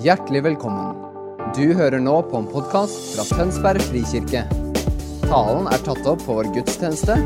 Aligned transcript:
Hjertelig 0.00 0.40
velkommen. 0.46 0.94
Du 1.52 1.74
hører 1.76 2.00
nå 2.00 2.14
på 2.24 2.38
en 2.38 2.46
podkast 2.48 3.10
fra 3.12 3.24
Tønsberg 3.28 3.82
frikirke. 3.84 4.46
Talen 5.26 5.66
er 5.68 5.82
tatt 5.84 6.06
opp 6.08 6.22
på 6.24 6.36
vår 6.38 6.48
gudstjeneste 6.54 7.18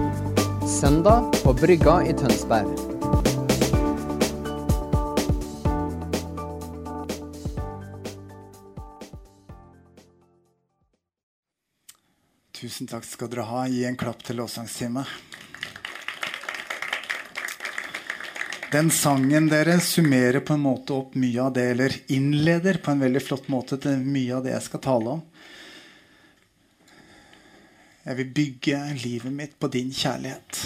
søndag 0.66 1.28
på 1.44 1.52
Brygga 1.54 2.00
i 2.02 2.16
Tønsberg. 2.18 2.72
Tusen 12.58 12.90
takk 12.90 13.06
skal 13.06 13.30
dere 13.30 13.46
ha. 13.52 13.68
Gi 13.70 13.86
en 13.86 14.02
klapp 14.02 14.26
til 14.26 14.42
lovsangsteamet. 14.42 15.33
Den 18.74 18.88
sangen 18.90 19.44
dere 19.46 19.76
summerer 19.78 20.40
på 20.42 20.56
en 20.56 20.64
måte 20.64 20.96
opp 20.96 21.12
mye 21.14 21.42
av 21.44 21.52
det, 21.54 21.64
eller 21.76 21.92
innleder 22.10 22.80
på 22.82 22.90
en 22.90 23.04
veldig 23.04 23.20
flott 23.22 23.44
måte 23.52 23.76
til 23.78 24.00
mye 24.02 24.32
av 24.34 24.42
det 24.42 24.50
jeg 24.50 24.64
skal 24.64 24.80
tale 24.82 25.12
om. 25.12 25.20
Jeg 28.04 28.18
vil 28.18 28.32
bygge 28.38 28.80
livet 29.04 29.36
mitt 29.36 29.54
på 29.62 29.70
din 29.70 29.92
kjærlighet. 29.94 30.64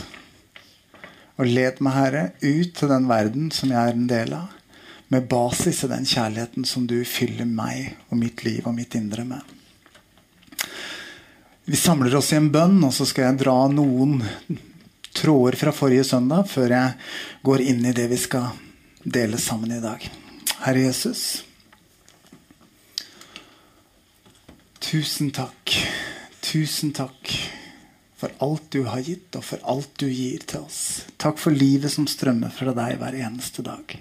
Og 1.36 1.50
led 1.50 1.82
meg, 1.84 1.98
Herre, 1.98 2.22
ut 2.40 2.72
til 2.78 2.90
den 2.94 3.10
verden 3.10 3.50
som 3.52 3.74
jeg 3.74 3.78
er 3.82 3.98
en 3.98 4.08
del 4.08 4.32
av, 4.38 4.56
med 5.12 5.28
basis 5.28 5.82
i 5.84 5.92
den 5.92 6.08
kjærligheten 6.08 6.64
som 6.68 6.88
du 6.88 6.96
fyller 7.04 7.44
meg 7.44 7.92
og 8.08 8.22
mitt 8.22 8.40
liv 8.46 8.64
og 8.64 8.76
mitt 8.78 8.96
indre 8.96 9.26
med. 9.28 9.44
Vi 11.68 11.76
samler 11.76 12.16
oss 12.16 12.32
i 12.32 12.40
en 12.40 12.48
bønn, 12.56 12.80
og 12.88 12.96
så 12.96 13.04
skal 13.04 13.28
jeg 13.28 13.42
dra 13.44 13.58
noen 13.68 14.22
tråder 15.18 15.58
fra 15.58 15.74
forrige 15.74 16.06
søndag 16.06 16.46
før 16.50 16.74
jeg 16.74 16.96
går 17.46 17.66
inn 17.66 17.84
i 17.88 17.94
det 17.96 18.06
vi 18.12 18.18
skal 18.20 18.54
dele 19.02 19.38
sammen 19.42 19.74
i 19.74 19.82
dag. 19.82 20.02
Herre 20.62 20.86
Jesus. 20.86 21.24
Tusen 24.88 25.32
takk. 25.34 25.74
Tusen 26.42 26.94
takk 26.96 27.32
for 28.18 28.34
alt 28.42 28.70
du 28.74 28.82
har 28.88 29.02
gitt, 29.06 29.30
og 29.38 29.44
for 29.46 29.62
alt 29.68 29.92
du 30.00 30.08
gir 30.10 30.42
til 30.48 30.64
oss. 30.64 31.04
Takk 31.20 31.38
for 31.38 31.54
livet 31.54 31.92
som 31.92 32.08
strømmer 32.10 32.50
fra 32.54 32.74
deg 32.74 32.98
hver 32.98 33.18
eneste 33.20 33.62
dag. 33.66 33.94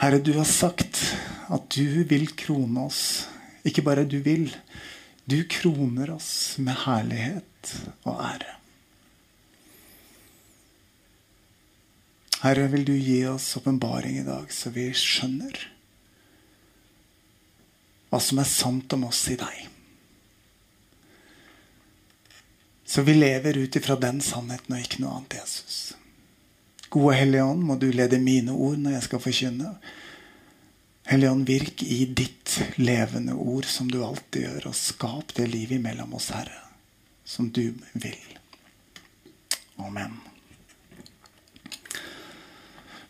Herre, 0.00 0.20
du 0.22 0.32
har 0.38 0.46
sagt 0.48 1.02
at 1.50 1.66
du 1.74 2.04
vil 2.08 2.30
krone 2.38 2.86
oss. 2.86 3.02
Ikke 3.66 3.82
bare 3.84 4.06
du 4.08 4.20
vil, 4.24 4.46
du 5.30 5.44
kroner 5.48 6.10
oss 6.10 6.58
med 6.58 6.74
herlighet 6.84 7.74
og 8.02 8.18
ære. 8.24 8.56
Herre, 12.40 12.66
vil 12.72 12.86
du 12.88 12.94
gi 12.96 13.20
oss 13.28 13.52
åpenbaring 13.60 14.18
i 14.18 14.24
dag, 14.24 14.48
så 14.52 14.72
vi 14.72 14.88
skjønner 14.96 15.60
hva 18.10 18.18
som 18.24 18.40
er 18.42 18.48
sant 18.48 18.96
om 18.96 19.04
oss 19.06 19.20
i 19.30 19.36
deg. 19.38 19.66
Så 22.90 23.04
vi 23.06 23.14
lever 23.14 23.60
ut 23.60 23.76
ifra 23.76 23.94
den 24.00 24.18
sannheten 24.24 24.74
og 24.74 24.82
ikke 24.82 25.02
noe 25.04 25.20
annet, 25.20 25.36
Jesus. 25.44 25.76
Gode 26.90 27.20
Hellige 27.20 27.44
Ånd, 27.46 27.62
må 27.62 27.76
du 27.78 27.86
lede 27.94 28.18
mine 28.18 28.56
ord 28.56 28.80
når 28.82 28.96
jeg 28.96 29.06
skal 29.06 29.22
forkynne. 29.22 29.76
Hellige 31.10 31.30
Ånd, 31.30 31.46
virk 31.48 31.82
i 31.82 32.04
ditt 32.06 32.52
levende 32.78 33.34
ord, 33.34 33.66
som 33.66 33.88
du 33.90 33.96
alltid 34.06 34.44
gjør, 34.44 34.68
og 34.70 34.76
skap 34.78 35.32
det 35.34 35.48
livet 35.50 35.80
imellom 35.80 36.12
oss, 36.14 36.28
Herre, 36.30 36.60
som 37.26 37.48
du 37.50 37.72
vil. 37.98 38.36
Amen. 39.82 40.14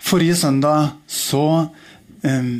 Forrige 0.01 0.39
søndag 0.41 0.95
så 1.05 1.45
um, 2.25 2.55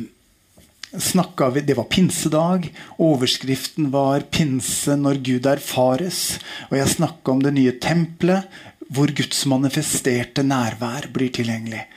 snakka 0.93 1.49
vi 1.55 1.65
Det 1.65 1.77
var 1.79 1.89
pinsedag. 1.89 2.69
Overskriften 3.01 3.89
var 3.89 4.21
'Pinse 4.29 4.93
når 4.93 5.23
Gud 5.25 5.49
erfares'. 5.49 6.37
Og 6.69 6.77
jeg 6.77 6.89
snakka 6.89 7.31
om 7.31 7.41
det 7.41 7.53
nye 7.57 7.79
tempelet, 7.81 8.45
hvor 8.93 9.09
Guds 9.09 9.45
manifesterte 9.49 10.43
nærvær 10.45 11.09
blir 11.09 11.33
tilgjengelig. 11.33 11.87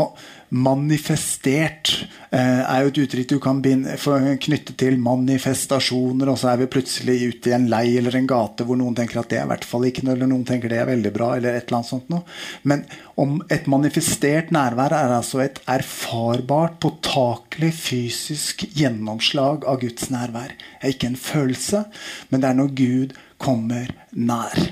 Og 0.00 0.16
manifestert 0.54 1.90
eh, 2.30 2.62
er 2.62 2.84
jo 2.84 2.90
et 2.92 3.00
uttrykk 3.02 3.32
du 3.32 3.38
kan 3.42 3.60
knytte 3.62 4.76
til 4.78 4.98
manifestasjoner, 5.02 6.30
og 6.30 6.38
så 6.38 6.52
er 6.52 6.62
vi 6.62 6.68
plutselig 6.70 7.16
ute 7.32 7.50
i 7.50 7.56
en 7.56 7.68
lei 7.70 7.96
eller 7.98 8.16
en 8.18 8.28
gate 8.30 8.66
hvor 8.66 8.78
noen 8.78 8.94
tenker 8.98 9.20
at 9.20 9.30
det 9.32 9.40
er 9.40 9.48
i 9.48 9.52
hvert 9.54 9.66
fall 9.66 9.88
ikke 9.88 10.06
noe, 10.06 10.14
eller 10.14 10.30
noen 10.30 10.46
tenker 10.48 10.72
det 10.72 10.80
er 10.82 10.90
veldig 10.90 11.12
bra, 11.16 11.32
eller 11.36 11.58
et 11.58 11.66
eller 11.66 11.80
annet 11.80 11.90
sånt 11.90 12.14
noe. 12.14 12.22
Men 12.62 12.86
om 13.18 13.40
et 13.50 13.68
manifestert 13.70 14.54
nærvær 14.54 14.94
er 14.94 15.18
altså 15.18 15.42
et 15.44 15.60
erfarbart, 15.72 16.78
påtakelig 16.84 17.74
fysisk 17.80 18.66
gjennomslag 18.76 19.66
av 19.66 19.82
Guds 19.82 20.10
nærvær. 20.14 20.54
Det 20.54 20.82
er 20.82 20.96
ikke 20.96 21.12
en 21.12 21.20
følelse, 21.20 21.86
men 22.30 22.42
det 22.42 22.50
er 22.50 22.60
når 22.60 22.74
Gud 22.78 23.16
kommer 23.42 23.90
nær. 24.14 24.68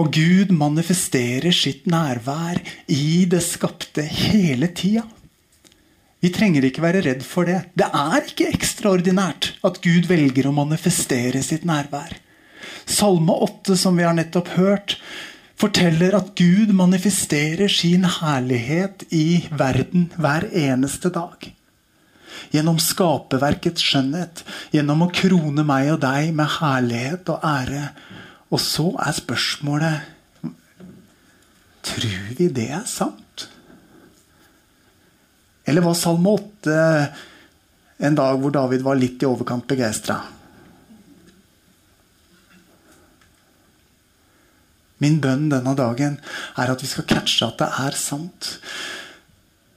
Og 0.00 0.10
Gud 0.14 0.50
manifesterer 0.54 1.54
sitt 1.54 1.84
nærvær 1.90 2.58
i 2.90 3.26
det 3.30 3.42
skapte 3.46 4.02
hele 4.02 4.72
tida. 4.74 5.04
Vi 6.24 6.30
trenger 6.32 6.64
ikke 6.64 6.82
være 6.82 7.02
redd 7.04 7.22
for 7.26 7.46
det. 7.46 7.60
Det 7.76 7.86
er 7.86 8.24
ikke 8.24 8.48
ekstraordinært 8.48 9.52
at 9.66 9.78
Gud 9.84 10.08
velger 10.08 10.48
å 10.48 10.56
manifestere 10.56 11.42
sitt 11.44 11.66
nærvær. 11.68 12.16
Salme 12.88 13.36
8, 13.44 13.76
som 13.76 13.96
vi 13.96 14.06
har 14.06 14.16
nettopp 14.16 14.54
hørt, 14.56 14.96
forteller 15.60 16.16
at 16.16 16.32
Gud 16.38 16.72
manifesterer 16.74 17.70
sin 17.70 18.06
herlighet 18.18 19.04
i 19.14 19.44
verden 19.52 20.08
hver 20.16 20.48
eneste 20.48 21.12
dag. 21.14 21.50
Gjennom 22.50 22.80
skaperverkets 22.82 23.84
skjønnhet, 23.84 24.42
gjennom 24.74 25.06
å 25.06 25.12
krone 25.14 25.62
meg 25.66 25.92
og 25.92 26.02
deg 26.02 26.32
med 26.34 26.56
herlighet 26.58 27.30
og 27.36 27.46
ære 27.46 27.86
og 28.52 28.60
så 28.62 28.90
er 29.00 29.16
spørsmålet 29.16 30.10
Tror 31.84 32.30
vi 32.38 32.48
det 32.48 32.70
er 32.72 32.86
sant? 32.88 33.44
Eller 35.68 35.84
var 35.84 35.96
Salme 35.96 36.32
8 36.32 36.78
en 38.04 38.16
dag 38.16 38.40
hvor 38.40 38.52
David 38.52 38.82
var 38.84 38.96
litt 38.96 39.22
i 39.22 39.28
overkant 39.28 39.66
begeistra? 39.68 40.16
Min 45.04 45.20
bønn 45.20 45.50
denne 45.52 45.74
dagen 45.76 46.18
er 46.56 46.72
at 46.72 46.82
vi 46.82 46.88
skal 46.88 47.06
catche 47.08 47.46
at 47.46 47.60
det 47.60 47.68
er 47.84 47.96
sant. 47.98 48.54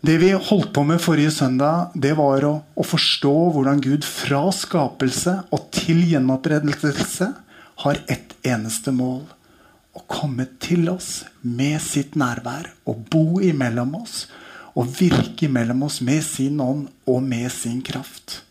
Det 0.08 0.16
vi 0.22 0.32
holdt 0.32 0.72
på 0.76 0.84
med 0.88 1.02
forrige 1.04 1.34
søndag, 1.34 1.92
det 1.96 2.14
var 2.16 2.46
å, 2.48 2.54
å 2.72 2.84
forstå 2.86 3.34
hvordan 3.56 3.82
Gud 3.84 4.08
fra 4.08 4.46
skapelse 4.56 5.34
og 5.52 5.68
til 5.76 6.06
gjenopprettelse 6.08 7.34
har 7.84 8.00
ett 8.08 8.36
eneste 8.48 8.92
mål. 8.92 9.24
Å 9.98 10.04
komme 10.10 10.46
til 10.62 10.90
oss 10.92 11.26
med 11.42 11.80
sitt 11.82 12.18
nærvær 12.18 12.70
og 12.90 13.06
bo 13.12 13.40
imellom 13.42 13.96
oss. 14.02 14.26
Og 14.78 14.92
virke 15.00 15.48
imellom 15.48 15.86
oss 15.88 16.02
med 16.06 16.22
sin 16.26 16.60
ånd 16.62 16.90
og 17.10 17.24
med 17.26 17.50
sin 17.54 17.82
kraft. 17.86 18.42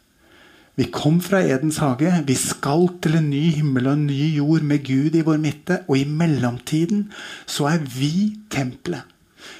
Vi 0.76 0.90
kom 0.92 1.22
fra 1.24 1.40
Edens 1.40 1.78
hage. 1.80 2.10
Vi 2.26 2.34
skal 2.36 2.88
til 3.00 3.16
en 3.16 3.30
ny 3.30 3.46
himmel 3.56 3.86
og 3.86 3.96
en 3.96 4.08
ny 4.10 4.34
jord 4.36 4.66
med 4.66 4.84
Gud 4.84 5.14
i 5.16 5.24
vår 5.24 5.38
midte. 5.40 5.80
Og 5.88 6.02
i 6.02 6.04
mellomtiden 6.04 7.06
så 7.48 7.70
er 7.70 7.86
vi 7.96 8.36
tempelet. 8.52 9.06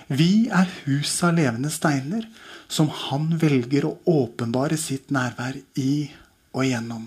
Vi 0.06 0.48
er 0.52 0.68
huset 0.84 1.30
av 1.30 1.38
levende 1.38 1.70
steiner 1.72 2.26
som 2.68 2.90
han 2.90 3.30
velger 3.40 3.86
å 3.86 3.96
åpenbare 4.10 4.76
sitt 4.80 5.12
nærvær 5.14 5.56
i 5.78 6.10
og 6.52 6.66
gjennom. 6.66 7.06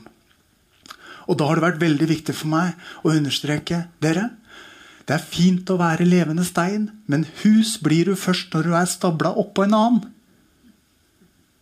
Og 1.30 1.38
da 1.38 1.48
har 1.48 1.60
det 1.60 1.68
vært 1.68 1.82
veldig 1.84 2.08
viktig 2.10 2.36
for 2.36 2.50
meg 2.52 2.78
å 3.06 3.14
understreke 3.14 3.84
dere. 4.02 4.32
Det 5.06 5.16
er 5.16 5.26
fint 5.26 5.70
å 5.70 5.78
være 5.80 6.06
levende 6.06 6.46
stein, 6.46 6.90
men 7.10 7.28
hus 7.44 7.78
blir 7.82 8.10
du 8.10 8.18
først 8.18 8.54
når 8.54 8.68
du 8.68 8.74
er 8.78 8.90
stabla 8.90 9.34
oppå 9.42 9.66
en 9.66 9.78
annen. 9.78 10.08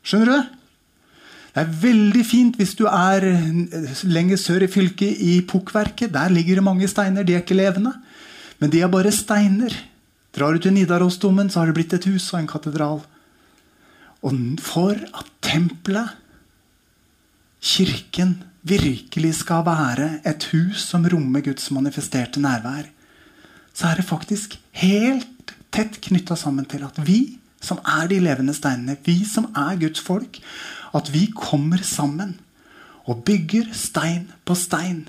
Skjønner 0.07 0.31
du? 0.31 0.55
Det 1.57 1.63
er 1.63 1.77
veldig 1.81 2.23
fint 2.27 2.57
hvis 2.59 2.75
du 2.77 2.85
er 2.85 3.23
lenger 4.07 4.39
sør 4.39 4.67
i 4.67 4.71
fylket, 4.71 5.19
i 5.19 5.39
Pukkverket. 5.47 6.11
Der 6.13 6.29
ligger 6.31 6.59
det 6.59 6.65
mange 6.67 6.87
steiner. 6.91 7.25
De 7.25 7.33
er 7.33 7.41
ikke 7.41 7.57
levende. 7.57 7.95
Men 8.61 8.71
de 8.73 8.83
er 8.83 8.91
bare 8.93 9.15
steiner. 9.15 9.73
Drar 10.35 10.53
du 10.53 10.61
til 10.61 10.75
Nidarosdomen, 10.75 11.49
så 11.49 11.61
har 11.63 11.71
det 11.71 11.77
blitt 11.79 11.95
et 11.97 12.05
hus 12.11 12.27
og 12.33 12.43
en 12.43 12.51
katedral. 12.51 13.01
Og 14.21 14.37
for 14.61 14.93
at 14.93 15.31
tempelet, 15.41 16.13
kirken, 17.63 18.37
virkelig 18.69 19.33
skal 19.41 19.65
være 19.67 20.09
et 20.27 20.47
hus 20.53 20.85
som 20.89 21.05
rommer 21.07 21.43
Guds 21.45 21.69
manifesterte 21.71 22.41
nærvær, 22.43 22.89
så 23.73 23.91
er 23.91 23.99
det 23.99 24.09
faktisk 24.09 24.57
helt 24.81 25.53
tett 25.73 25.99
knytta 26.01 26.35
sammen 26.39 26.65
til 26.65 26.85
at 26.87 26.97
vi 27.07 27.37
som 27.61 27.79
er 27.85 28.07
de 28.09 28.19
levende 28.21 28.53
steinene, 28.53 28.97
vi 29.05 29.23
som 29.25 29.49
er 29.57 29.77
Guds 29.81 30.01
folk, 30.03 30.39
at 30.95 31.09
vi 31.13 31.27
kommer 31.35 31.81
sammen 31.83 32.35
og 33.07 33.23
bygger 33.25 33.71
stein 33.73 34.27
på 34.45 34.55
stein. 34.55 35.07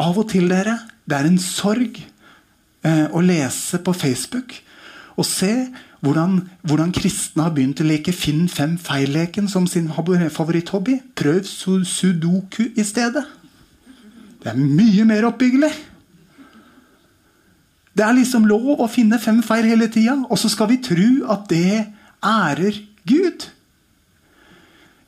Av 0.00 0.18
og 0.18 0.28
til, 0.32 0.48
dere, 0.50 0.78
det 1.06 1.18
er 1.18 1.28
en 1.28 1.40
sorg 1.42 1.98
eh, 1.98 3.06
å 3.10 3.22
lese 3.24 3.80
på 3.82 3.94
Facebook 3.96 4.54
og 5.16 5.26
se 5.28 5.52
hvordan, 6.02 6.40
hvordan 6.66 6.90
kristne 6.94 7.46
har 7.46 7.54
begynt 7.54 7.80
å 7.82 7.86
leke 7.86 8.14
Finn 8.14 8.48
fem 8.50 8.74
feil-leken 8.80 9.46
som 9.50 9.68
sin 9.70 9.86
favoritthobby. 9.88 10.98
Prøv 11.14 11.46
sudoku 11.46 12.64
i 12.74 12.84
stedet. 12.86 13.24
Det 14.42 14.50
er 14.50 14.58
mye 14.58 15.06
mer 15.06 15.28
oppbyggelig. 15.30 15.70
Det 17.92 18.02
er 18.02 18.16
liksom 18.16 18.48
lov 18.48 18.80
å 18.80 18.90
finne 18.90 19.20
fem 19.22 19.42
feil 19.44 19.68
hele 19.68 19.86
tida, 19.92 20.16
og 20.26 20.40
så 20.40 20.50
skal 20.50 20.70
vi 20.72 20.80
tro 20.82 21.08
at 21.30 21.44
det 21.52 21.84
ærer 22.24 22.80
Gud. 23.06 23.46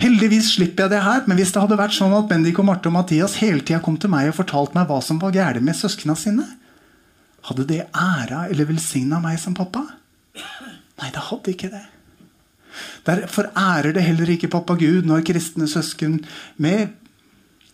Heldigvis 0.04 0.52
slipper 0.56 0.84
jeg 0.84 0.92
det 0.92 1.02
her, 1.02 1.24
men 1.26 1.38
hvis 1.38 1.54
det 1.54 1.62
hadde 1.64 1.78
vært 1.80 1.96
sånn 1.96 2.14
at 2.14 2.28
Bendik 2.28 2.58
og 2.60 2.68
Marte 2.68 2.90
og 2.90 2.96
Mathias 2.98 3.38
hele 3.40 3.64
tida 3.64 3.80
kom 3.82 3.96
til 3.98 4.12
meg 4.12 4.28
og 4.28 4.36
fortalte 4.36 4.76
meg 4.76 4.90
hva 4.90 5.00
som 5.02 5.18
var 5.22 5.34
gærent 5.34 5.64
med 5.64 5.78
søsknene 5.78 6.18
sine, 6.18 6.46
hadde 7.48 7.66
det 7.68 7.82
æra 7.88 8.44
eller 8.52 8.68
velsigna 8.68 9.18
meg 9.22 9.40
som 9.40 9.56
pappa? 9.56 9.86
Nei, 11.00 11.10
det 11.10 11.26
hadde 11.30 11.52
ikke 11.54 11.72
det. 11.72 11.84
Derfor 13.06 13.50
ærer 13.54 13.94
det 13.94 14.04
heller 14.04 14.30
ikke 14.34 14.50
pappa 14.50 14.76
Gud 14.78 15.06
når 15.06 15.24
kristne 15.26 15.68
søsken 15.70 16.18
med 16.62 16.94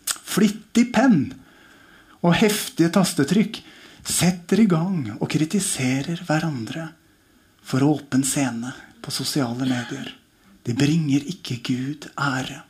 flittig 0.07 0.91
penn 0.95 1.31
og 2.21 2.37
heftige 2.37 2.93
tastetrykk 2.93 3.61
setter 4.07 4.63
i 4.63 4.69
gang 4.71 5.15
og 5.19 5.29
kritiserer 5.31 6.21
hverandre 6.27 6.91
for 7.65 7.85
åpen 7.87 8.25
scene 8.27 8.73
på 9.01 9.13
sosiale 9.15 9.65
medier. 9.69 10.11
De 10.67 10.77
bringer 10.77 11.25
ikke 11.33 11.61
Gud 11.65 12.11
ære. 12.19 12.61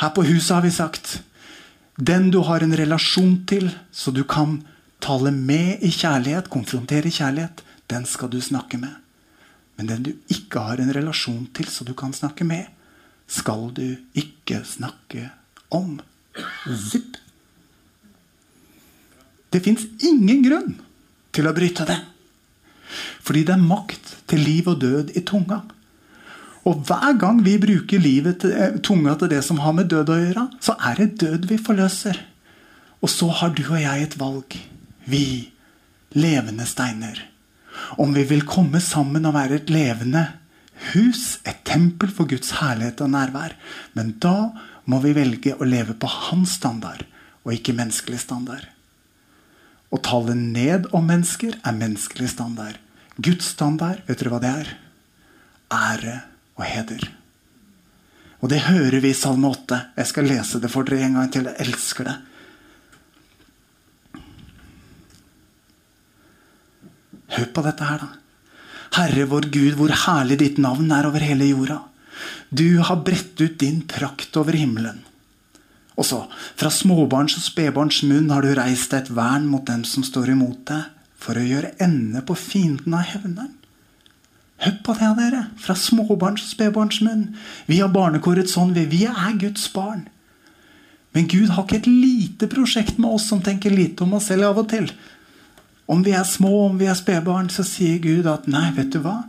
Her 0.00 0.14
på 0.14 0.24
huset 0.26 0.56
har 0.56 0.64
vi 0.64 0.72
sagt 0.74 1.20
den 2.00 2.30
du 2.32 2.40
har 2.46 2.64
en 2.64 2.74
relasjon 2.76 3.42
til, 3.46 3.68
så 3.92 4.10
du 4.10 4.24
kan 4.24 4.62
tale 5.02 5.30
med 5.34 5.82
i 5.84 5.90
kjærlighet, 5.92 6.48
konfrontere 6.50 7.10
i 7.10 7.14
kjærlighet, 7.14 7.60
den 7.90 8.06
skal 8.08 8.30
du 8.32 8.40
snakke 8.40 8.80
med. 8.80 9.01
Men 9.82 9.90
den 9.90 10.04
du 10.06 10.12
ikke 10.30 10.60
har 10.62 10.78
en 10.78 10.92
relasjon 10.94 11.48
til, 11.56 11.66
så 11.66 11.82
du 11.82 11.90
kan 11.98 12.12
snakke 12.14 12.46
med, 12.46 12.68
skal 13.26 13.72
du 13.74 13.96
ikke 14.14 14.60
snakke 14.62 15.24
om. 15.74 15.96
Zipp. 16.70 17.16
Det 19.50 19.58
fins 19.64 19.88
ingen 20.06 20.44
grunn 20.46 20.76
til 21.34 21.48
å 21.50 21.54
bryte 21.56 21.88
det. 21.88 21.98
Fordi 23.26 23.42
det 23.48 23.56
er 23.56 23.64
makt 23.64 24.12
til 24.30 24.44
liv 24.46 24.70
og 24.70 24.78
død 24.84 25.10
i 25.18 25.24
tunga. 25.26 25.58
Og 26.62 26.86
hver 26.86 27.18
gang 27.18 27.42
vi 27.42 27.56
bruker 27.58 27.98
livet 27.98 28.38
til, 28.44 28.54
eh, 28.54 28.78
tunga 28.78 29.16
til 29.18 29.32
det 29.34 29.42
som 29.42 29.58
har 29.58 29.74
med 29.74 29.90
død 29.90 30.14
å 30.14 30.20
gjøre, 30.20 30.46
så 30.62 30.76
er 30.78 30.94
det 30.94 31.18
død 31.18 31.50
vi 31.50 31.58
forløser. 31.58 32.22
Og 33.02 33.10
så 33.10 33.32
har 33.34 33.50
du 33.50 33.64
og 33.66 33.82
jeg 33.82 34.02
et 34.02 34.18
valg. 34.20 34.60
Vi 35.08 35.50
levende 36.14 36.66
steiner. 36.66 37.31
Om 38.00 38.14
vi 38.16 38.24
vil 38.28 38.46
komme 38.48 38.80
sammen 38.82 39.26
og 39.28 39.36
være 39.36 39.60
et 39.60 39.72
levende 39.72 40.26
hus, 40.92 41.38
et 41.46 41.62
tempel 41.68 42.10
for 42.12 42.28
Guds 42.30 42.56
herlighet 42.58 43.00
og 43.04 43.12
nærvær. 43.14 43.56
Men 43.96 44.16
da 44.22 44.52
må 44.90 45.00
vi 45.04 45.14
velge 45.16 45.54
å 45.56 45.68
leve 45.68 45.94
på 45.94 46.10
hans 46.10 46.56
standard, 46.58 47.04
og 47.44 47.54
ikke 47.54 47.76
menneskelig 47.76 48.20
standard. 48.24 48.66
Å 49.92 50.00
tale 50.00 50.34
ned 50.38 50.88
om 50.96 51.04
mennesker 51.06 51.58
er 51.60 51.76
menneskelig 51.76 52.30
standard. 52.32 52.78
Guds 53.20 53.52
standard, 53.52 54.00
vet 54.08 54.22
dere 54.22 54.32
hva 54.32 54.40
det 54.42 54.52
er? 54.62 54.70
Ære 55.72 56.16
og 56.56 56.64
heder. 56.64 57.10
Og 58.42 58.50
det 58.50 58.64
hører 58.66 58.98
vi 59.04 59.12
i 59.12 59.16
Salme 59.16 59.52
8. 59.52 59.78
Jeg 60.00 60.10
skal 60.10 60.26
lese 60.26 60.60
det 60.62 60.70
for 60.72 60.88
dere 60.88 61.06
en 61.06 61.20
gang 61.20 61.28
til. 61.32 61.46
Jeg 61.46 61.68
elsker 61.68 62.08
det. 62.08 62.16
Hør 67.32 67.48
på 67.54 67.64
dette 67.64 67.86
her, 67.88 68.02
da. 68.02 68.10
Herre 68.92 69.24
vår 69.30 69.48
Gud, 69.52 69.78
hvor 69.78 69.92
herlig 70.04 70.38
ditt 70.42 70.58
navn 70.60 70.90
er 70.92 71.08
over 71.08 71.24
hele 71.24 71.48
jorda. 71.48 71.78
Du 72.52 72.82
har 72.84 73.00
bredt 73.06 73.40
ut 73.40 73.56
din 73.60 73.80
prakt 73.88 74.36
over 74.36 74.56
himmelen. 74.56 75.00
Og 75.96 76.06
så, 76.08 76.18
fra 76.56 76.70
småbarns 76.72 77.38
og 77.38 77.44
spedbarns 77.44 78.02
munn 78.08 78.30
har 78.32 78.44
du 78.44 78.52
reist 78.56 78.92
deg 78.92 79.06
et 79.06 79.14
vern 79.16 79.48
mot 79.48 79.64
dem 79.68 79.84
som 79.88 80.04
står 80.04 80.32
imot 80.34 80.60
deg, 80.68 80.88
for 81.22 81.38
å 81.38 81.44
gjøre 81.44 81.74
ende 81.84 82.20
på 82.26 82.36
fienden 82.36 82.96
av 82.98 83.06
hevneren. 83.12 83.52
Hør 84.62 84.76
på 84.86 84.94
det, 84.98 85.10
dere! 85.18 85.42
Fra 85.58 85.74
småbarns 85.78 86.44
og 86.44 86.52
spedbarns 86.52 87.00
munn. 87.02 87.24
Vi 87.66 87.80
har 87.80 87.90
barnekåret 87.94 88.50
sånn. 88.50 88.74
Vi 88.76 89.04
er 89.08 89.38
Guds 89.40 89.64
barn. 89.74 90.04
Men 91.12 91.26
Gud 91.28 91.50
har 91.52 91.66
ikke 91.66 91.80
et 91.80 91.88
lite 91.90 92.48
prosjekt 92.50 93.00
med 93.02 93.10
oss 93.18 93.26
som 93.28 93.42
tenker 93.44 93.74
lite 93.74 94.06
om 94.06 94.14
oss 94.16 94.30
selv 94.30 94.48
av 94.48 94.62
og 94.62 94.70
til. 94.70 94.86
Om 95.90 96.04
vi 96.06 96.14
er 96.14 96.26
små, 96.28 96.68
om 96.68 96.78
vi 96.80 96.86
er 96.90 96.98
spedbarn, 96.98 97.50
så 97.50 97.64
sier 97.66 97.98
Gud 98.02 98.28
at 98.30 98.48
nei, 98.50 98.70
vet 98.76 98.92
du 98.94 99.00
hva? 99.02 99.22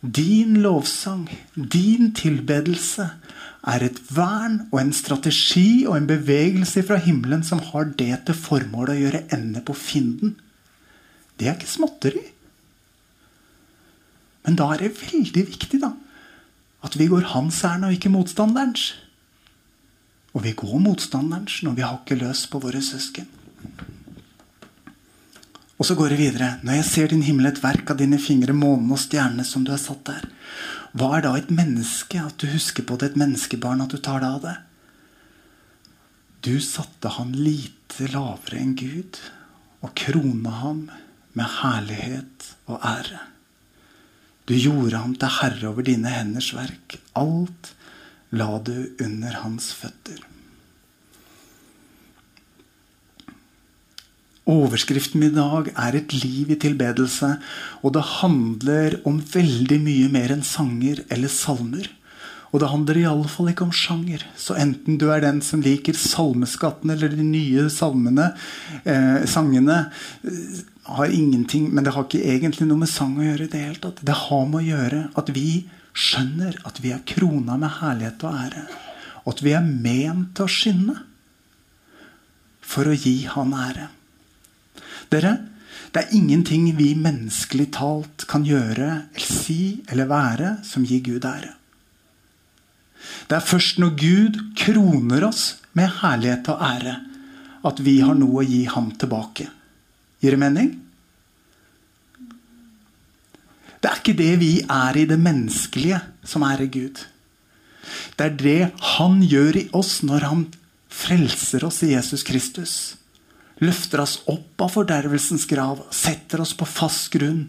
Din 0.00 0.62
lovsang, 0.64 1.26
din 1.54 2.14
tilbedelse, 2.16 3.10
er 3.68 3.84
et 3.84 3.98
vern 4.16 4.62
og 4.70 4.78
en 4.80 4.92
strategi 4.96 5.84
og 5.84 5.98
en 5.98 6.06
bevegelse 6.08 6.80
fra 6.88 6.96
himmelen 7.04 7.42
som 7.44 7.60
har 7.60 7.90
det 7.98 8.14
til 8.24 8.38
formål 8.38 8.94
å 8.94 8.96
gjøre 8.96 9.26
ende 9.36 9.60
på 9.60 9.76
fienden. 9.76 10.38
Det 11.36 11.48
er 11.48 11.58
ikke 11.58 11.68
småtteri. 11.68 12.22
Men 14.46 14.56
da 14.56 14.70
er 14.72 14.86
det 14.86 14.94
veldig 14.96 15.44
viktig 15.52 15.82
da, 15.82 15.92
at 16.80 16.96
vi 16.96 17.10
går 17.12 17.28
hans 17.34 17.60
ærend 17.68 17.90
og 17.90 17.96
ikke 17.96 18.12
motstanderens. 18.12 18.94
Og 20.32 20.46
vi 20.46 20.54
går 20.56 20.80
motstanderens 20.80 21.60
når 21.66 21.76
vi 21.76 21.84
hakker 21.84 22.20
løs 22.22 22.46
på 22.48 22.62
våre 22.62 22.80
søsken. 22.84 23.28
Og 25.80 25.88
så 25.88 25.96
går 25.96 26.12
det 26.12 26.20
videre. 26.20 26.50
Når 26.60 26.76
jeg 26.76 26.88
ser 26.90 27.08
din 27.08 27.24
himmel, 27.24 27.48
et 27.48 27.62
verk 27.62 27.88
av 27.88 27.96
dine 28.02 28.18
fingre, 28.20 28.52
månen 28.52 28.92
og 28.92 29.00
stjernene 29.00 29.46
som 29.48 29.64
du 29.64 29.72
har 29.72 29.80
satt 29.80 30.04
der. 30.10 30.26
Hva 30.92 31.14
er 31.16 31.24
da 31.24 31.32
et 31.38 31.52
menneske? 31.54 32.20
At 32.20 32.36
du 32.42 32.50
husker 32.52 32.84
på 32.84 32.98
det, 33.00 33.12
et 33.12 33.20
menneskebarn, 33.20 33.80
at 33.80 33.94
du 33.94 33.96
tar 33.96 34.20
deg 34.20 34.36
av 34.36 34.44
det? 34.44 34.56
Du 36.44 36.54
satte 36.64 37.12
han 37.16 37.32
lite 37.36 38.08
lavere 38.12 38.60
enn 38.60 38.76
Gud 38.76 39.18
og 39.80 39.92
krona 39.96 40.52
ham 40.60 40.86
med 41.36 41.52
herlighet 41.60 42.52
og 42.68 42.80
ære. 42.84 43.24
Du 44.48 44.56
gjorde 44.56 45.00
ham 45.00 45.12
til 45.16 45.36
herre 45.40 45.68
over 45.68 45.84
dine 45.86 46.12
henders 46.12 46.52
verk. 46.56 46.96
Alt 47.16 47.72
la 48.36 48.50
du 48.64 48.74
under 49.00 49.40
hans 49.44 49.72
føtter. 49.76 50.29
Overskriften 54.48 55.22
i 55.22 55.30
dag 55.34 55.68
er 55.76 55.96
'Et 55.96 56.12
liv 56.24 56.50
i 56.50 56.56
tilbedelse'. 56.56 57.38
Og 57.84 57.92
det 57.92 58.02
handler 58.02 59.00
om 59.04 59.20
veldig 59.20 59.80
mye 59.80 60.08
mer 60.08 60.32
enn 60.32 60.42
sanger 60.42 61.04
eller 61.10 61.28
salmer. 61.28 61.88
Og 62.52 62.60
det 62.60 62.68
handler 62.68 62.98
iallfall 62.98 63.52
ikke 63.52 63.62
om 63.62 63.74
sjanger. 63.74 64.24
Så 64.36 64.56
enten 64.58 64.98
du 64.98 65.10
er 65.10 65.20
den 65.20 65.40
som 65.40 65.60
liker 65.62 65.94
salmeskatten 65.94 66.90
eller 66.90 67.08
de 67.08 67.22
nye 67.22 67.68
salmene, 67.70 68.34
eh, 68.84 69.24
sangene, 69.26 69.92
eh, 70.24 70.64
har 70.84 71.06
ingenting 71.06 71.72
Men 71.72 71.84
det 71.84 71.94
har 71.94 72.04
ikke 72.04 72.24
egentlig 72.24 72.66
noe 72.66 72.78
med 72.78 72.88
sang 72.88 73.16
å 73.16 73.22
gjøre 73.22 73.44
i 73.44 73.46
det 73.46 73.60
hele 73.60 73.76
tatt. 73.76 74.04
Det 74.04 74.14
har 74.14 74.46
med 74.46 74.60
å 74.60 74.66
gjøre 74.66 75.10
at 75.16 75.28
vi 75.28 75.68
skjønner 75.94 76.56
at 76.66 76.80
vi 76.80 76.90
er 76.90 77.02
krona 77.06 77.56
med 77.58 77.70
herlighet 77.70 78.24
og 78.24 78.34
ære. 78.34 78.66
Og 79.26 79.34
at 79.34 79.42
vi 79.42 79.52
er 79.52 79.60
ment 79.60 80.34
til 80.34 80.44
å 80.44 80.48
skinne 80.48 80.96
for 82.60 82.84
å 82.84 82.96
gi 82.96 83.26
Han 83.26 83.52
ære. 83.52 83.88
Dere, 85.10 85.36
det 85.90 86.04
er 86.04 86.12
ingenting 86.14 86.68
vi 86.78 86.92
menneskelig 86.94 87.70
talt 87.74 88.26
kan 88.30 88.44
gjøre, 88.46 88.90
eller 89.10 89.32
si 89.42 89.80
eller 89.90 90.10
være 90.10 90.52
som 90.66 90.84
gir 90.86 91.02
Gud 91.06 91.26
ære. 91.26 91.56
Det 93.26 93.38
er 93.38 93.46
først 93.46 93.80
når 93.82 93.96
Gud 93.98 94.38
kroner 94.58 95.26
oss 95.26 95.56
med 95.74 95.90
herlighet 96.02 96.50
og 96.52 96.62
ære, 96.62 96.94
at 97.66 97.82
vi 97.84 97.98
har 98.04 98.14
noe 98.18 98.42
å 98.42 98.46
gi 98.46 98.62
ham 98.70 98.92
tilbake. 99.00 99.48
Gir 100.22 100.36
det 100.36 100.40
mening? 100.40 100.70
Det 103.80 103.88
er 103.88 103.98
ikke 103.98 104.18
det 104.18 104.32
vi 104.40 104.52
er 104.62 104.98
i 105.00 105.06
det 105.08 105.18
menneskelige, 105.18 106.00
som 106.22 106.44
ærer 106.44 106.68
Gud. 106.70 107.00
Det 108.14 108.26
er 108.26 108.36
det 108.36 108.72
Han 108.96 109.22
gjør 109.24 109.56
i 109.56 109.68
oss 109.74 110.02
når 110.04 110.26
Han 110.28 110.42
frelser 110.92 111.64
oss 111.64 111.80
i 111.82 111.94
Jesus 111.94 112.22
Kristus 112.26 112.74
løfter 113.60 114.02
oss 114.02 114.18
opp 114.30 114.62
av 114.64 114.72
fordervelsens 114.74 115.46
grav, 115.50 115.82
setter 115.92 116.42
oss 116.44 116.54
på 116.56 116.68
fast 116.68 117.10
grunn 117.12 117.48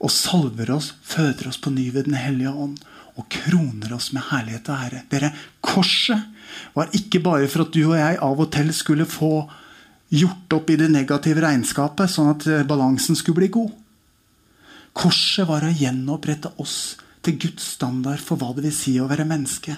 og 0.00 0.12
salver 0.12 0.72
oss, 0.72 0.94
føder 1.04 1.50
oss 1.50 1.60
på 1.60 1.72
ny 1.74 1.90
ved 1.92 2.08
Den 2.08 2.16
hellige 2.16 2.52
ånd 2.52 2.78
og 3.18 3.26
kroner 3.32 3.92
oss 3.92 4.10
med 4.16 4.24
herlighet 4.30 4.70
og 4.70 4.84
ære. 4.86 5.02
Dere, 5.10 5.32
Korset 5.60 6.30
var 6.74 6.92
ikke 6.96 7.20
bare 7.24 7.48
for 7.50 7.66
at 7.66 7.74
du 7.74 7.82
og 7.82 7.98
jeg 7.98 8.20
av 8.22 8.40
og 8.40 8.48
til 8.54 8.72
skulle 8.76 9.08
få 9.08 9.44
gjort 10.10 10.56
opp 10.56 10.70
i 10.72 10.78
det 10.80 10.88
negative 10.90 11.42
regnskapet, 11.44 12.10
sånn 12.10 12.32
at 12.32 12.46
eh, 12.48 12.66
balansen 12.66 13.18
skulle 13.18 13.42
bli 13.42 13.50
god. 13.60 13.76
Korset 14.96 15.46
var 15.46 15.66
å 15.66 15.74
gjenopprette 15.74 16.54
oss 16.62 16.96
til 17.22 17.36
Guds 17.38 17.66
standard 17.76 18.22
for 18.24 18.40
hva 18.40 18.54
det 18.56 18.64
vil 18.66 18.74
si 18.74 18.96
å 18.98 19.08
være 19.10 19.28
menneske. 19.28 19.76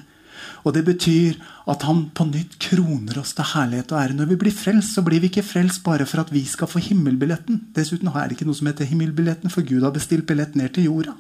Og 0.63 0.75
det 0.77 0.85
betyr 0.87 1.39
at 1.71 1.85
han 1.87 2.05
på 2.15 2.27
nytt 2.29 2.59
kroner 2.63 3.19
oss 3.23 3.35
til 3.37 3.49
herlighet 3.53 3.93
og 3.95 4.01
ære. 4.01 4.17
Når 4.19 4.31
vi 4.33 4.39
blir 4.45 4.55
frelst, 4.55 4.95
så 4.95 5.05
blir 5.07 5.23
vi 5.23 5.31
ikke 5.31 5.45
frelst 5.47 5.83
bare 5.87 6.07
for 6.07 6.23
at 6.23 6.33
vi 6.35 6.45
skal 6.49 6.71
få 6.71 6.83
himmelbilletten. 6.83 7.61
Dessuten 7.77 8.11
er 8.13 8.29
det 8.29 8.39
ikke 8.39 8.49
noe 8.49 8.59
som 8.59 8.71
heter 8.71 8.89
himmelbilletten, 8.89 9.51
for 9.51 9.67
Gud 9.67 9.83
har 9.83 9.95
bestilt 9.95 10.27
billett 10.29 10.55
ned 10.59 10.75
til 10.75 10.91
jorda. 10.91 11.17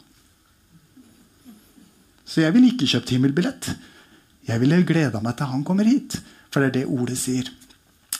Så 2.25 2.45
jeg 2.45 2.55
ville 2.55 2.71
ikke 2.73 2.89
kjøpt 2.95 3.13
himmelbillett. 3.13 3.73
Jeg 4.49 4.63
ville 4.63 4.83
gleda 4.87 5.21
meg 5.23 5.37
til 5.39 5.51
han 5.51 5.67
kommer 5.67 5.89
hit. 5.89 6.21
For 6.53 6.63
det 6.63 6.71
er 6.71 6.79
det 6.81 6.89
ordet 6.93 7.19
sier. 7.19 7.49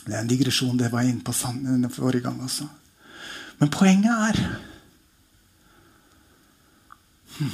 Det 0.03 0.15
er 0.15 0.23
en 0.23 0.31
digresjon, 0.31 0.79
det 0.79 0.91
var 0.93 1.05
jeg 1.05 1.15
inne 1.15 1.27
på 1.27 1.35
forrige 1.95 2.25
gang 2.25 2.41
også. 2.43 2.67
Men 3.61 3.71
poenget 3.71 4.11
er 4.11 4.41
hmm. 7.39 7.53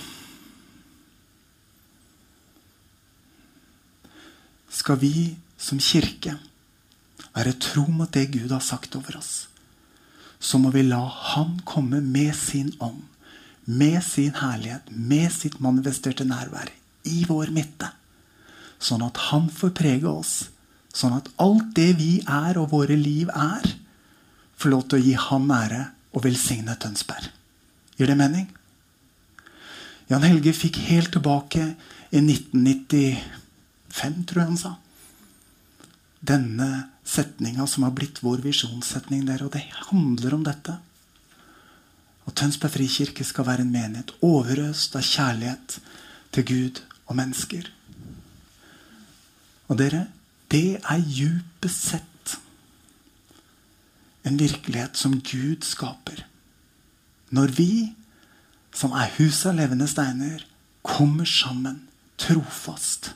Skal 4.70 5.00
vi 5.00 5.36
som 5.58 5.80
kirke 5.80 6.36
være 7.34 7.56
tro 7.62 7.86
mot 7.90 8.10
det 8.12 8.28
Gud 8.34 8.52
har 8.52 8.64
sagt 8.64 8.96
over 8.98 9.18
oss, 9.18 9.48
så 10.38 10.58
må 10.58 10.70
vi 10.70 10.84
la 10.86 11.00
Han 11.34 11.58
komme 11.66 12.00
med 12.00 12.34
sin 12.36 12.72
ånd, 12.80 13.02
med 13.64 14.02
sin 14.04 14.34
herlighet, 14.38 14.90
med 14.90 15.32
sitt 15.32 15.58
manifesterte 15.60 16.24
nærvær 16.24 16.70
i 17.08 17.24
vår 17.28 17.50
midte. 17.54 17.90
Sånn 18.78 19.02
at 19.02 19.18
Han 19.30 19.48
får 19.50 19.74
prege 19.74 20.08
oss. 20.08 20.48
Sånn 20.94 21.16
at 21.16 21.28
alt 21.42 21.74
det 21.76 21.92
vi 21.98 22.12
er 22.22 22.58
og 22.58 22.70
våre 22.72 22.96
liv 22.96 23.28
er, 23.34 23.66
får 24.58 24.72
lov 24.72 24.86
til 24.88 24.98
å 24.98 25.04
gi 25.04 25.16
Ham 25.28 25.50
ære 25.54 25.82
og 26.14 26.24
velsigne 26.24 26.74
Tønsberg. 26.80 27.28
Gir 27.98 28.10
det 28.10 28.18
mening? 28.18 28.46
Jan 30.08 30.24
Helge 30.24 30.54
fikk 30.56 30.78
helt 30.88 31.12
tilbake 31.12 31.74
i 32.14 32.22
1995, 33.98 34.26
tror 34.26 34.42
jeg 34.42 34.50
han 34.50 34.60
sa. 34.60 34.74
Denne 36.18 36.68
setninga 37.08 37.66
som 37.70 37.86
har 37.86 37.94
blitt 37.96 38.22
vår 38.22 38.42
visjonssetning 38.44 39.26
der. 39.28 39.44
Og 39.46 39.52
det 39.54 39.64
handler 39.88 40.36
om 40.36 40.44
dette. 40.46 40.78
Og 42.28 42.34
Tønsberg 42.36 42.74
frikirke 42.74 43.24
skal 43.24 43.46
være 43.48 43.64
en 43.64 43.72
menighet 43.72 44.12
overøst 44.24 44.98
av 44.98 45.06
kjærlighet 45.06 45.78
til 46.36 46.48
Gud 46.48 46.82
og 47.08 47.16
mennesker. 47.16 47.70
Og 49.68 49.78
dere, 49.80 50.06
det 50.52 50.78
er 50.80 51.04
djupest 51.04 51.88
sett 51.92 52.36
en 54.28 54.36
virkelighet 54.40 54.96
som 54.96 55.16
Gud 55.24 55.64
skaper. 55.64 56.24
Når 57.32 57.52
vi, 57.56 57.72
som 58.76 58.92
er 58.96 59.12
huset 59.16 59.50
av 59.52 59.58
levende 59.60 59.88
steiner, 59.88 60.44
kommer 60.84 61.28
sammen 61.28 61.86
trofast, 62.20 63.12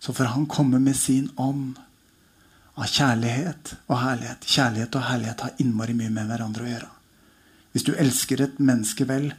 så 0.00 0.14
får 0.16 0.32
Han 0.34 0.46
komme 0.46 0.80
med 0.80 0.96
sin 0.96 1.30
ånd 1.36 1.78
av 2.74 2.88
kjærlighet 2.88 3.74
og 3.86 3.98
herlighet. 4.00 4.46
Kjærlighet 4.48 4.96
og 4.96 5.06
herlighet 5.06 5.44
har 5.44 5.62
innmari 5.62 5.94
mye 5.94 6.10
med 6.10 6.30
hverandre 6.30 6.64
å 6.64 6.70
gjøre. 6.70 6.90
Hvis 7.72 7.86
du 7.86 7.92
elsker 7.94 8.40
et 8.40 8.58
menneske 8.58 9.04
vel, 9.06 9.30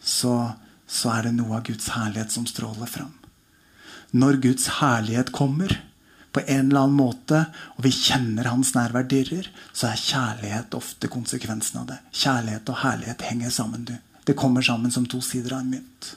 så, 0.00 0.52
så 0.86 1.16
er 1.16 1.26
det 1.26 1.36
noe 1.36 1.58
av 1.58 1.66
Guds 1.66 1.90
herlighet 1.96 2.32
som 2.32 2.46
stråler 2.48 2.88
fram 2.88 3.14
når 4.16 4.40
Guds 4.42 4.68
herlighet 4.80 5.32
kommer 5.34 5.72
på 6.32 6.42
en 6.46 6.68
eller 6.68 6.84
annen 6.84 6.98
måte, 6.98 7.46
og 7.76 7.86
vi 7.86 7.92
kjenner 7.94 8.50
hans 8.50 8.74
nærvær 8.76 9.06
dirrer, 9.08 9.48
så 9.72 9.88
er 9.90 10.02
kjærlighet 10.02 10.76
ofte 10.76 11.08
konsekvensen 11.08 11.80
av 11.80 11.88
det. 11.90 11.96
Kjærlighet 12.12 12.72
og 12.72 12.80
herlighet 12.82 13.24
henger 13.24 13.54
sammen. 13.54 13.86
Du. 13.88 13.94
Det 14.26 14.36
kommer 14.36 14.64
sammen 14.64 14.92
som 14.92 15.06
to 15.08 15.22
sider 15.24 15.56
av 15.56 15.64
en 15.64 15.72
mynt. 15.78 16.10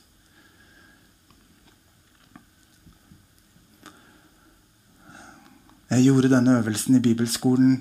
Jeg 5.90 6.06
gjorde 6.06 6.30
denne 6.30 6.60
øvelsen 6.60 7.00
i 7.00 7.02
bibelskolen 7.02 7.80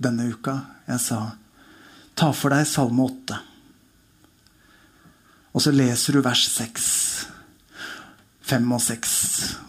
denne 0.00 0.30
uka. 0.32 0.58
Jeg 0.88 1.00
sa 1.04 1.18
ta 2.16 2.30
for 2.32 2.54
deg 2.54 2.64
Salme 2.68 3.04
8. 3.04 3.40
Og 5.54 5.62
så 5.62 5.72
leser 5.74 6.16
du 6.16 6.24
vers 6.24 6.46
6 6.56 6.88
5 8.44 8.72
og 8.76 8.80
6 8.84 9.12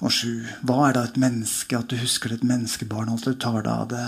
og 0.04 0.12
7. 0.12 0.32
Hva 0.68 0.80
er 0.88 0.98
da 0.98 1.06
et 1.08 1.20
menneske? 1.20 1.78
At 1.78 1.92
du 1.92 2.00
husker 2.00 2.32
det 2.32 2.42
et 2.42 2.50
menneskebarn, 2.50 3.14
at 3.14 3.24
du 3.24 3.36
tar 3.40 3.62
deg 3.62 3.72
av 3.72 3.88
det. 3.92 4.08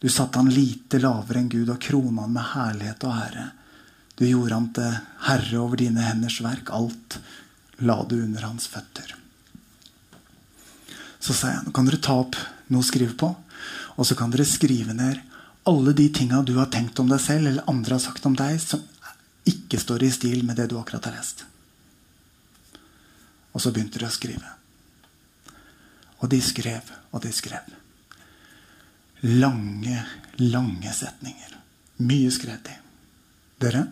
Du 0.00 0.08
satte 0.12 0.40
han 0.40 0.52
lite 0.52 1.00
lavere 1.02 1.42
enn 1.42 1.52
Gud 1.52 1.68
og 1.72 1.80
krona 1.84 2.24
han 2.24 2.32
med 2.36 2.50
herlighet 2.54 3.04
og 3.08 3.20
ære. 3.26 3.46
Du 4.16 4.24
gjorde 4.24 4.56
han 4.56 4.72
til 4.76 4.96
herre 5.26 5.60
over 5.60 5.80
dine 5.80 6.04
henders 6.04 6.40
verk. 6.44 6.72
Alt 6.72 7.18
la 7.84 7.98
du 8.08 8.16
under 8.22 8.48
hans 8.48 8.68
føtter. 8.72 9.12
Så 11.26 11.34
sa 11.34 11.50
jeg 11.50 11.64
nå 11.66 11.72
kan 11.74 11.88
dere 11.88 11.98
ta 12.02 12.14
opp 12.22 12.38
noe 12.70 12.84
å 12.84 12.86
skrive 12.86 13.16
på, 13.18 13.32
og 13.96 14.06
så 14.06 14.14
kan 14.18 14.30
dere 14.30 14.46
skrive 14.46 14.94
ned 14.94 15.18
alle 15.66 15.94
de 15.98 16.06
tinga 16.14 16.44
du 16.46 16.54
har 16.60 16.70
tenkt 16.70 17.00
om 17.02 17.08
deg 17.10 17.18
selv, 17.22 17.48
eller 17.50 17.66
andre 17.70 17.96
har 17.96 18.04
sagt 18.04 18.26
om 18.28 18.36
deg, 18.38 18.60
som 18.62 18.84
ikke 19.46 19.80
står 19.82 20.04
i 20.06 20.10
stil 20.14 20.44
med 20.46 20.60
det 20.60 20.68
du 20.70 20.76
akkurat 20.78 21.08
har 21.08 21.16
lest. 21.18 21.42
Og 23.50 23.62
så 23.62 23.72
begynte 23.74 23.98
de 23.98 24.06
å 24.06 24.14
skrive. 24.14 24.52
Og 26.22 26.30
de 26.30 26.38
skrev 26.44 26.92
og 27.10 27.22
de 27.24 27.32
skrev. 27.34 27.66
Lange, 29.26 30.02
lange 30.38 30.92
setninger. 30.94 31.56
Mye 32.06 32.30
skrev 32.34 32.60
de. 32.66 32.76
Dere? 33.64 33.86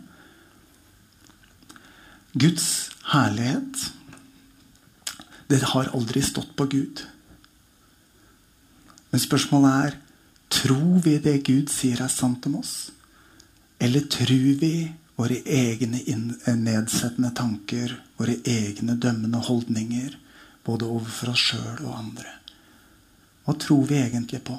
Guds 2.35 2.91
herlighet 3.15 3.79
Det 5.49 5.61
har 5.71 5.91
aldri 5.97 6.23
stått 6.25 6.55
på 6.57 6.67
Gud. 6.73 7.05
Men 9.15 9.23
spørsmålet 9.23 9.75
er 9.87 9.93
tror 10.51 10.97
vi 11.05 11.13
det 11.23 11.37
Gud 11.47 11.69
sier 11.71 12.01
er 12.03 12.11
sant 12.11 12.49
om 12.51 12.57
oss? 12.59 12.91
Eller 13.79 14.09
tror 14.11 14.57
vi 14.59 14.89
våre 15.15 15.37
egne 15.47 16.01
eh, 16.03 16.57
nedsettende 16.59 17.31
tanker, 17.39 17.95
våre 18.19 18.35
egne 18.43 18.97
dømmende 18.99 19.39
holdninger, 19.39 20.17
både 20.67 20.89
overfor 20.91 21.31
oss 21.31 21.45
sjøl 21.53 21.85
og 21.85 21.95
andre. 21.95 22.35
Hva 23.47 23.55
tror 23.63 23.87
vi 23.87 24.01
egentlig 24.03 24.43
på? 24.51 24.59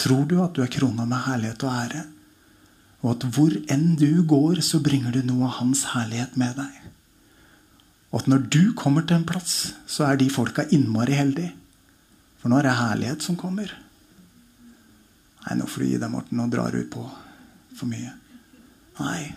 Tror 0.00 0.24
du 0.32 0.38
at 0.40 0.56
du 0.56 0.64
er 0.64 0.72
krona 0.72 1.04
med 1.04 1.26
herlighet 1.26 1.68
og 1.68 1.76
ære? 1.82 2.08
Og 3.04 3.12
at 3.18 3.30
hvor 3.36 3.60
enn 3.68 3.88
du 4.00 4.22
går, 4.32 4.64
så 4.64 4.80
bringer 4.80 5.12
du 5.12 5.20
noe 5.28 5.44
av 5.52 5.58
Hans 5.60 5.90
herlighet 5.92 6.40
med 6.40 6.56
deg? 6.56 6.82
Og 8.14 8.22
at 8.22 8.32
når 8.32 8.48
du 8.48 8.62
kommer 8.72 9.04
til 9.04 9.20
en 9.20 9.28
plass, 9.28 9.74
så 9.84 10.08
er 10.08 10.16
de 10.16 10.32
folka 10.32 10.64
innmari 10.72 11.20
heldige. 11.20 11.52
For 12.38 12.50
nå 12.50 12.60
er 12.60 12.68
det 12.68 12.78
herlighet 12.78 13.24
som 13.24 13.38
kommer. 13.38 13.72
Nei, 15.44 15.56
nå 15.58 15.66
får 15.66 15.82
du 15.82 15.88
gi 15.88 15.98
deg, 15.98 16.10
Morten. 16.12 16.38
Nå 16.38 16.46
drar 16.52 16.74
du 16.74 16.82
på 16.90 17.04
for 17.78 17.86
mye. 17.90 18.12
Nei, 18.98 19.30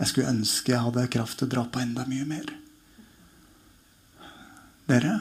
jeg 0.00 0.08
skulle 0.08 0.32
ønske 0.32 0.72
jeg 0.72 0.84
hadde 0.84 1.08
kraft 1.12 1.40
til 1.40 1.48
å 1.48 1.52
dra 1.56 1.64
på 1.68 1.80
enda 1.82 2.04
mye 2.08 2.26
mer. 2.28 2.48
Dere? 4.90 5.18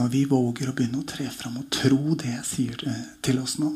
Når 0.00 0.08
vi 0.08 0.24
våger 0.24 0.70
å 0.70 0.74
begynne 0.74 1.02
å 1.02 1.06
tre 1.08 1.26
fram 1.32 1.58
og 1.60 1.68
tro 1.72 2.14
det 2.18 2.30
jeg 2.32 2.44
sier 2.48 2.84
til 3.24 3.40
oss 3.42 3.58
nå, 3.60 3.68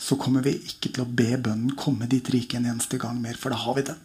så 0.00 0.16
kommer 0.16 0.44
vi 0.44 0.54
ikke 0.56 0.94
til 0.94 1.04
å 1.04 1.10
be 1.12 1.34
bønnen 1.36 1.76
komme 1.76 2.08
dit 2.08 2.28
rike 2.32 2.56
en 2.56 2.70
eneste 2.70 2.96
gang 3.00 3.18
mer, 3.20 3.36
for 3.36 3.52
da 3.52 3.58
har 3.60 3.76
vi 3.76 3.84
den. 3.90 3.98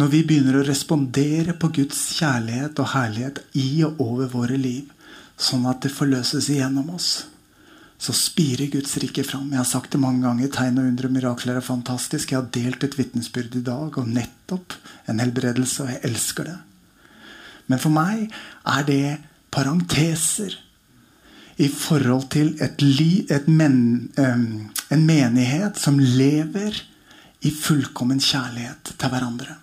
Når 0.00 0.08
vi 0.08 0.22
begynner 0.24 0.56
å 0.58 0.64
respondere 0.66 1.54
på 1.60 1.68
Guds 1.76 2.00
kjærlighet 2.16 2.80
og 2.80 2.90
herlighet 2.94 3.42
i 3.60 3.84
og 3.86 4.00
over 4.02 4.30
våre 4.32 4.56
liv, 4.58 4.88
sånn 5.36 5.68
at 5.68 5.84
det 5.84 5.92
forløses 5.92 6.48
igjennom 6.50 6.90
oss, 6.96 7.10
så 8.02 8.14
spirer 8.16 8.72
Guds 8.72 8.96
rike 8.98 9.22
fram. 9.22 9.52
Jeg 9.52 9.60
har 9.60 9.68
sagt 9.68 9.92
det 9.94 10.00
mange 10.02 10.24
ganger. 10.24 10.48
Tegn 10.50 10.80
og 10.80 10.88
undre 10.88 11.06
og 11.06 11.14
mirakler 11.14 11.60
er 11.60 11.62
fantastisk. 11.62 12.32
Jeg 12.32 12.40
har 12.40 12.48
delt 12.56 12.82
et 12.82 12.96
vitnesbyrd 12.98 13.60
i 13.60 13.62
dag 13.68 13.98
om 14.00 14.10
nettopp 14.10 14.74
en 15.12 15.22
helbredelse, 15.22 15.84
og 15.84 15.92
jeg 15.92 16.02
elsker 16.08 16.50
det. 16.50 16.56
Men 17.70 17.78
for 17.78 17.94
meg 17.94 18.32
er 18.66 18.88
det 18.88 19.04
parenteser 19.54 20.56
i 21.62 21.68
forhold 21.70 22.28
til 22.34 22.54
et 22.64 22.82
li, 22.82 23.24
et 23.30 23.46
men, 23.48 24.10
en 24.18 25.04
menighet 25.06 25.78
som 25.78 26.00
lever 26.00 26.80
i 27.42 27.50
fullkommen 27.54 28.20
kjærlighet 28.22 28.94
til 28.96 29.12
hverandre. 29.12 29.58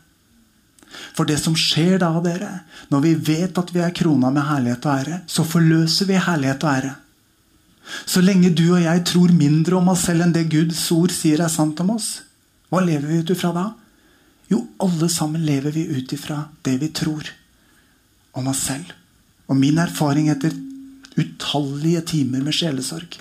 For 1.16 1.28
det 1.28 1.38
som 1.42 1.56
skjer 1.58 2.00
da, 2.02 2.12
dere, 2.24 2.52
når 2.92 3.04
vi 3.04 3.14
vet 3.30 3.60
at 3.60 3.74
vi 3.76 3.84
er 3.84 3.94
krona 3.96 4.32
med 4.34 4.48
herlighet 4.48 4.88
og 4.88 4.96
ære, 4.96 5.20
så 5.28 5.46
forløser 5.48 6.10
vi 6.10 6.18
herlighet 6.20 6.66
og 6.66 6.72
ære. 6.72 6.96
Så 8.06 8.22
lenge 8.22 8.54
du 8.54 8.68
og 8.76 8.84
jeg 8.84 9.04
tror 9.10 9.34
mindre 9.34 9.80
om 9.80 9.92
oss 9.94 10.06
selv 10.08 10.26
enn 10.26 10.34
det 10.36 10.50
Guds 10.52 10.82
ord 10.94 11.14
sier 11.14 11.42
er 11.42 11.52
sant 11.52 11.80
om 11.82 11.96
oss, 11.96 12.10
hva 12.70 12.84
lever 12.86 13.10
vi 13.10 13.22
ut 13.24 13.32
ifra 13.34 13.52
da? 13.56 13.66
Jo, 14.50 14.62
alle 14.82 15.10
sammen 15.10 15.42
lever 15.46 15.74
vi 15.74 15.88
ut 15.90 16.14
ifra 16.14 16.44
det 16.66 16.76
vi 16.82 16.92
tror 16.94 17.28
om 18.38 18.50
oss 18.50 18.62
selv. 18.70 18.94
Og 19.50 19.58
min 19.58 19.82
erfaring 19.82 20.30
etter 20.30 20.54
utallige 21.20 22.06
timer 22.16 22.44
med 22.46 22.56
sjelesorg 22.56 23.20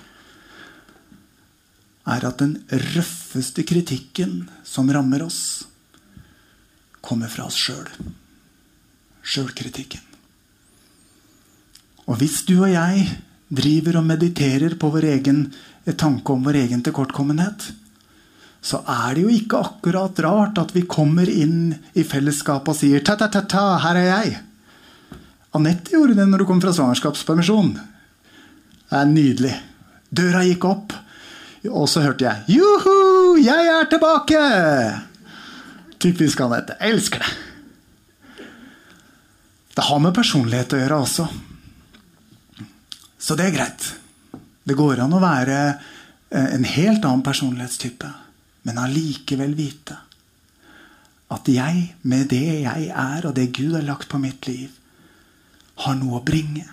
er 2.08 2.24
at 2.24 2.40
den 2.40 2.54
røffeste 2.70 3.64
kritikken 3.68 4.46
som 4.66 4.88
rammer 4.92 5.26
oss, 5.26 5.66
kommer 7.04 7.30
fra 7.32 7.48
oss 7.48 7.58
sjøl. 7.60 7.88
Sjølkritikken. 9.28 10.04
Og 12.08 12.16
hvis 12.20 12.40
du 12.48 12.54
og 12.62 12.70
jeg 12.72 13.04
driver 13.52 14.00
og 14.00 14.08
mediterer 14.08 14.76
på 14.80 14.90
vår 14.92 15.10
egen 15.12 15.44
tanke 16.00 16.32
om 16.32 16.44
vår 16.44 16.62
egen 16.62 16.82
tilkortkommenhet, 16.84 17.68
så 18.64 18.80
er 18.88 19.14
det 19.14 19.22
jo 19.22 19.32
ikke 19.32 19.60
akkurat 19.68 20.20
rart 20.24 20.58
at 20.60 20.74
vi 20.74 20.82
kommer 20.88 21.28
inn 21.30 21.76
i 21.94 22.04
fellesskapet 22.04 22.72
og 22.72 22.78
sier 22.80 23.04
ta-ta-ta-ta, 23.04 23.66
her 23.84 24.00
er 24.00 24.08
jeg. 24.08 24.36
Anette 25.58 25.92
gjorde 25.94 26.16
det 26.18 26.26
når 26.30 26.42
du 26.42 26.48
kom 26.48 26.62
fra 26.62 26.72
svangerskapspermisjon. 26.76 27.74
Det 27.74 28.96
er 28.96 29.10
nydelig. 29.10 29.52
Døra 30.08 30.44
gikk 30.46 30.64
opp, 30.68 30.94
og 31.68 31.88
så 31.90 32.04
hørte 32.06 32.24
jeg 32.24 32.56
'Juhu, 32.56 33.36
jeg 33.42 33.68
er 33.74 33.90
tilbake!' 33.90 35.02
Typisk 35.98 36.40
Anette. 36.40 36.78
Elsker 36.80 37.18
det. 37.18 37.34
Det 39.74 39.84
har 39.86 39.98
med 40.02 40.14
personlighet 40.14 40.72
å 40.74 40.78
gjøre 40.78 40.96
også. 41.02 41.26
Så 43.18 43.34
det 43.38 43.48
er 43.48 43.56
greit. 43.56 43.84
Det 44.66 44.76
går 44.78 45.02
an 45.02 45.14
å 45.14 45.22
være 45.22 45.58
eh, 46.30 46.54
en 46.54 46.64
helt 46.64 47.04
annen 47.04 47.22
personlighetstype, 47.26 48.10
men 48.62 48.78
allikevel 48.78 49.54
vite 49.58 49.96
at 51.28 51.48
jeg, 51.52 51.82
med 52.08 52.30
det 52.32 52.62
jeg 52.64 52.88
er, 52.88 53.26
og 53.28 53.34
det 53.36 53.50
Gud 53.52 53.74
har 53.76 53.84
lagt 53.84 54.08
på 54.08 54.20
mitt 54.22 54.46
liv, 54.48 54.72
har 55.84 55.98
noe 55.98 56.18
å 56.18 56.24
bringe. 56.24 56.66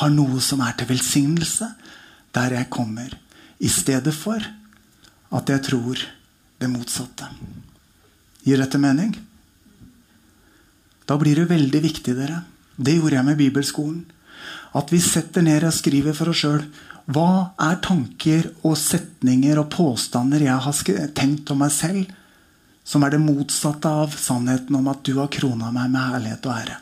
Har 0.00 0.10
noe 0.12 0.40
som 0.42 0.62
er 0.64 0.74
til 0.78 0.90
velsignelse 0.90 1.68
der 2.34 2.56
jeg 2.56 2.70
kommer. 2.72 3.12
I 3.62 3.70
stedet 3.70 4.14
for 4.16 4.42
at 5.32 5.52
jeg 5.52 5.64
tror 5.68 6.00
det 6.60 6.70
motsatte. 6.70 7.28
Gir 8.42 8.58
dette 8.58 8.80
mening? 8.80 9.12
Da 11.06 11.18
blir 11.18 11.38
det 11.38 11.50
veldig 11.50 11.82
viktig, 11.82 12.14
dere. 12.16 12.42
Det 12.76 12.96
gjorde 12.96 13.18
jeg 13.18 13.28
med 13.28 13.38
bibelskolen. 13.38 14.02
At 14.74 14.90
vi 14.90 14.98
setter 15.02 15.44
ned 15.44 15.66
og 15.68 15.74
skriver 15.76 16.16
for 16.16 16.32
oss 16.32 16.42
sjøl. 16.42 16.62
Hva 17.12 17.52
er 17.60 17.80
tanker 17.82 18.48
og 18.62 18.76
setninger 18.78 19.58
og 19.60 19.70
påstander 19.74 20.44
jeg 20.46 20.58
har 20.66 21.10
tenkt 21.16 21.50
om 21.50 21.62
meg 21.62 21.74
selv, 21.74 22.06
som 22.86 23.02
er 23.02 23.14
det 23.14 23.22
motsatte 23.22 23.90
av 23.90 24.14
sannheten 24.18 24.78
om 24.78 24.88
at 24.90 25.02
du 25.06 25.16
har 25.18 25.30
krona 25.30 25.70
meg 25.74 25.90
med 25.90 26.14
herlighet 26.14 26.48
og 26.48 26.54
ære? 26.56 26.78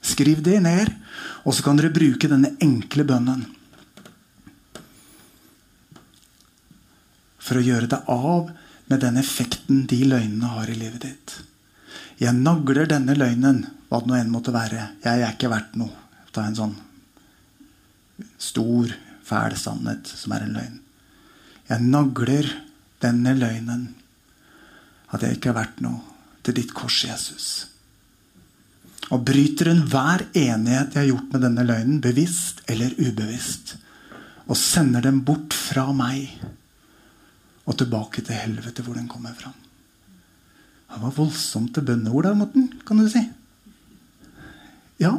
Skriv 0.00 0.42
det 0.42 0.58
ned, 0.64 0.92
og 1.44 1.54
så 1.54 1.64
kan 1.64 1.78
dere 1.78 1.92
bruke 1.92 2.28
denne 2.30 2.54
enkle 2.62 3.04
bønnen. 3.08 3.44
For 7.40 7.60
å 7.60 7.64
gjøre 7.64 7.90
det 7.90 8.00
av 8.08 8.50
med 8.90 9.02
den 9.04 9.18
effekten 9.20 9.84
de 9.90 10.02
løgnene 10.08 10.52
har 10.56 10.70
i 10.70 10.76
livet 10.78 11.04
ditt. 11.04 11.36
Jeg 12.20 12.36
nagler 12.36 12.88
denne 12.90 13.16
løgnen, 13.16 13.64
hva 13.88 14.00
det 14.02 14.10
nå 14.10 14.16
enn 14.18 14.32
måtte 14.32 14.54
være. 14.54 14.90
Jeg 15.04 15.22
er 15.24 15.34
ikke 15.34 15.50
verdt 15.52 15.76
noe. 15.80 15.94
Ta 16.30 16.44
en 16.46 16.58
sånn 16.58 16.76
stor, 18.38 18.92
fæl 19.26 19.56
sannhet 19.58 20.10
som 20.10 20.34
er 20.36 20.44
en 20.44 20.54
løgn. 20.58 20.76
Jeg 21.70 21.86
nagler 21.86 22.50
denne 23.02 23.34
løgnen, 23.38 23.88
at 25.10 25.24
jeg 25.24 25.38
ikke 25.38 25.52
er 25.52 25.58
verdt 25.62 25.82
noe, 25.84 26.02
til 26.44 26.56
ditt 26.56 26.74
kors, 26.76 27.02
Jesus. 27.06 27.69
Og 29.10 29.24
bryter 29.26 29.72
enhver 29.72 30.26
enighet 30.38 30.94
jeg 30.94 31.02
har 31.02 31.08
gjort 31.10 31.32
med 31.32 31.44
denne 31.46 31.66
løgnen, 31.66 32.02
bevisst 32.02 32.62
eller 32.70 32.94
ubevisst, 32.98 33.74
og 34.46 34.58
sender 34.58 35.02
dem 35.06 35.24
bort 35.26 35.54
fra 35.56 35.88
meg 35.94 36.30
og 37.66 37.76
tilbake 37.78 38.22
til 38.26 38.38
helvete, 38.38 38.84
hvor 38.86 38.96
den 38.98 39.10
kommer 39.10 39.34
fra. 39.36 39.52
Det 40.90 40.98
var 41.02 41.14
voldsomt 41.14 41.74
til 41.74 41.86
bønneord 41.86 42.26
der, 42.26 42.38
Morten, 42.38 42.70
kan 42.86 42.98
du 42.98 43.06
si. 43.10 43.22
Ja, 45.00 45.14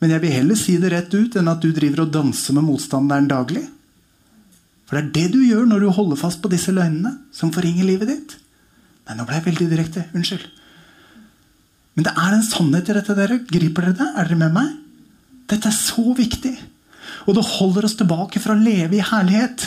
men 0.00 0.14
jeg 0.14 0.22
vil 0.22 0.34
heller 0.34 0.58
si 0.58 0.76
det 0.80 0.90
rett 0.92 1.14
ut 1.14 1.36
enn 1.38 1.50
at 1.50 1.62
du 1.62 1.70
driver 1.76 2.06
og 2.06 2.14
danser 2.14 2.56
med 2.56 2.66
motstanderen 2.66 3.28
daglig. 3.30 3.66
For 4.88 4.98
det 4.98 5.02
er 5.02 5.12
det 5.14 5.36
du 5.36 5.42
gjør 5.44 5.68
når 5.70 5.84
du 5.84 5.90
holder 5.94 6.18
fast 6.18 6.40
på 6.42 6.50
disse 6.50 6.74
løgnene 6.74 7.14
som 7.36 7.52
forringer 7.54 7.86
livet 7.86 8.10
ditt. 8.10 8.34
Nei, 9.06 9.14
nå 9.16 9.26
ble 9.28 9.38
jeg 9.38 9.46
veldig 9.46 9.68
direkte. 9.70 10.06
Unnskyld. 10.16 10.48
Men 11.96 12.06
det 12.06 12.12
er 12.14 12.36
en 12.36 12.46
sannhet 12.46 12.90
i 12.90 12.96
dette, 12.96 13.16
dere. 13.18 13.40
Griper 13.50 13.88
dere 13.88 13.98
det? 13.98 14.08
Er 14.14 14.28
dere 14.28 14.40
med 14.44 14.54
meg? 14.54 14.70
Dette 15.50 15.70
er 15.70 15.76
så 15.76 16.14
viktig. 16.16 16.54
Og 17.26 17.34
det 17.36 17.46
holder 17.58 17.86
oss 17.88 17.98
tilbake 17.98 18.42
fra 18.42 18.54
å 18.54 18.60
leve 18.60 18.98
i 18.98 19.04
herlighet. 19.04 19.66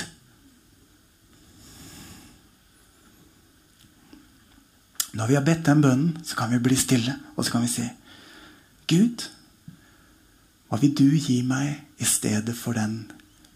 Når 5.14 5.30
vi 5.30 5.38
har 5.38 5.46
bedt 5.46 5.68
den 5.68 5.84
bønnen, 5.84 6.14
så 6.26 6.38
kan 6.40 6.54
vi 6.54 6.62
bli 6.64 6.78
stille, 6.80 7.14
og 7.36 7.46
så 7.46 7.54
kan 7.54 7.66
vi 7.66 7.70
si 7.70 7.86
Gud, 8.90 9.28
hva 10.68 10.80
vil 10.82 10.96
du 10.98 11.06
gi 11.14 11.44
meg 11.46 12.02
i 12.02 12.08
stedet 12.10 12.56
for 12.58 12.74
den 12.74 13.04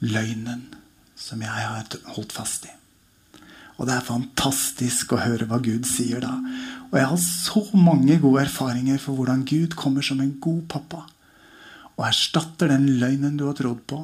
løgnen 0.05 0.67
som 1.17 1.41
jeg 1.41 1.49
har 1.49 1.87
holdt 2.13 2.35
fast 2.35 2.67
i? 2.69 2.75
Og 3.77 3.89
det 3.89 3.95
er 3.95 4.05
fantastisk 4.05 5.13
å 5.13 5.21
høre 5.21 5.47
hva 5.49 5.57
Gud 5.61 5.85
sier 5.89 6.21
da. 6.21 6.35
Og 6.87 6.97
jeg 6.99 7.07
har 7.11 7.19
så 7.19 7.63
mange 7.75 8.19
gode 8.23 8.45
erfaringer 8.45 8.99
for 9.01 9.17
hvordan 9.17 9.45
Gud 9.47 9.75
kommer 9.75 10.05
som 10.05 10.21
en 10.23 10.35
god 10.41 10.63
pappa 10.71 11.03
og 11.97 12.05
erstatter 12.05 12.69
den 12.69 12.85
løgnen 13.01 13.37
du 13.39 13.47
har 13.47 13.57
trodd 13.57 13.81
på, 13.89 14.03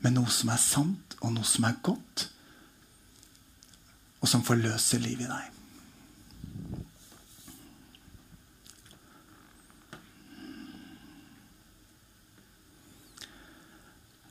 med 0.00 0.16
noe 0.16 0.30
som 0.32 0.50
er 0.52 0.60
sant, 0.60 1.16
og 1.20 1.34
noe 1.34 1.44
som 1.44 1.66
er 1.68 1.76
godt, 1.84 2.28
og 4.24 4.30
som 4.30 4.44
forløser 4.44 5.02
livet 5.04 5.26
i 5.26 5.30
deg. 5.30 5.52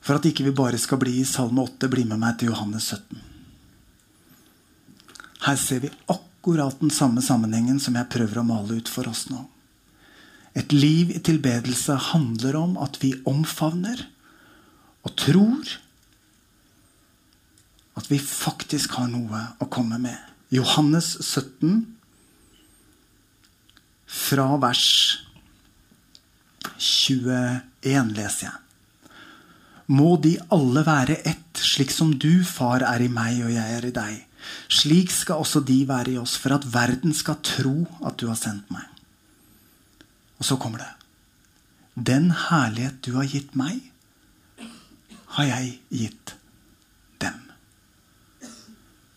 For 0.06 0.18
at 0.18 0.26
ikke 0.26 0.46
vi 0.46 0.54
bare 0.54 0.78
skal 0.78 1.00
bli 1.02 1.16
i 1.20 1.26
Salme 1.26 1.64
8, 1.66 1.90
bli 1.90 2.04
med 2.06 2.20
meg 2.22 2.38
til 2.38 2.52
Johannes 2.52 2.90
17. 2.94 3.22
Her 5.46 5.58
ser 5.58 5.82
vi 5.82 5.90
akkurat 5.90 6.35
den 6.54 6.90
samme 6.90 7.22
sammenhengen 7.22 7.80
som 7.82 7.96
jeg 7.98 8.10
prøver 8.12 8.38
å 8.38 8.46
male 8.46 8.78
ut 8.78 8.88
for 8.88 9.08
oss 9.10 9.26
nå. 9.30 9.42
Et 10.56 10.72
liv 10.72 11.10
i 11.10 11.20
tilbedelse 11.20 11.96
handler 12.12 12.56
om 12.56 12.76
at 12.80 12.96
vi 13.02 13.12
omfavner 13.26 14.06
og 15.04 15.16
tror 15.18 15.74
at 17.96 18.08
vi 18.10 18.18
faktisk 18.20 18.96
har 18.96 19.08
noe 19.10 19.42
å 19.60 19.68
komme 19.72 19.98
med. 19.98 20.16
Johannes 20.52 21.16
17, 21.20 21.84
fra 24.06 24.52
vers 24.62 24.86
21, 26.78 28.14
leser 28.14 28.48
jeg 28.48 28.62
må 29.86 30.16
de 30.22 30.34
alle 30.54 30.82
være 30.86 31.20
ett, 31.22 31.60
slik 31.62 31.92
som 31.94 32.12
du, 32.18 32.44
far, 32.44 32.82
er 32.82 33.04
i 33.04 33.10
meg 33.12 33.38
og 33.44 33.52
jeg 33.54 33.76
er 33.78 33.86
i 33.86 33.94
deg. 33.94 34.16
Slik 34.68 35.12
skal 35.14 35.42
også 35.42 35.62
de 35.66 35.80
være 35.88 36.14
i 36.14 36.18
oss, 36.20 36.36
for 36.40 36.56
at 36.56 36.66
verden 36.72 37.14
skal 37.14 37.40
tro 37.42 37.86
at 38.06 38.18
du 38.20 38.28
har 38.30 38.38
sendt 38.38 38.70
meg. 38.74 38.86
Og 40.38 40.48
så 40.48 40.58
kommer 40.60 40.82
det. 40.82 40.92
Den 41.96 42.30
herlighet 42.30 42.98
du 43.06 43.14
har 43.16 43.28
gitt 43.30 43.54
meg, 43.56 43.80
har 45.36 45.48
jeg 45.48 45.78
gitt 45.90 46.34
dem. 47.22 47.38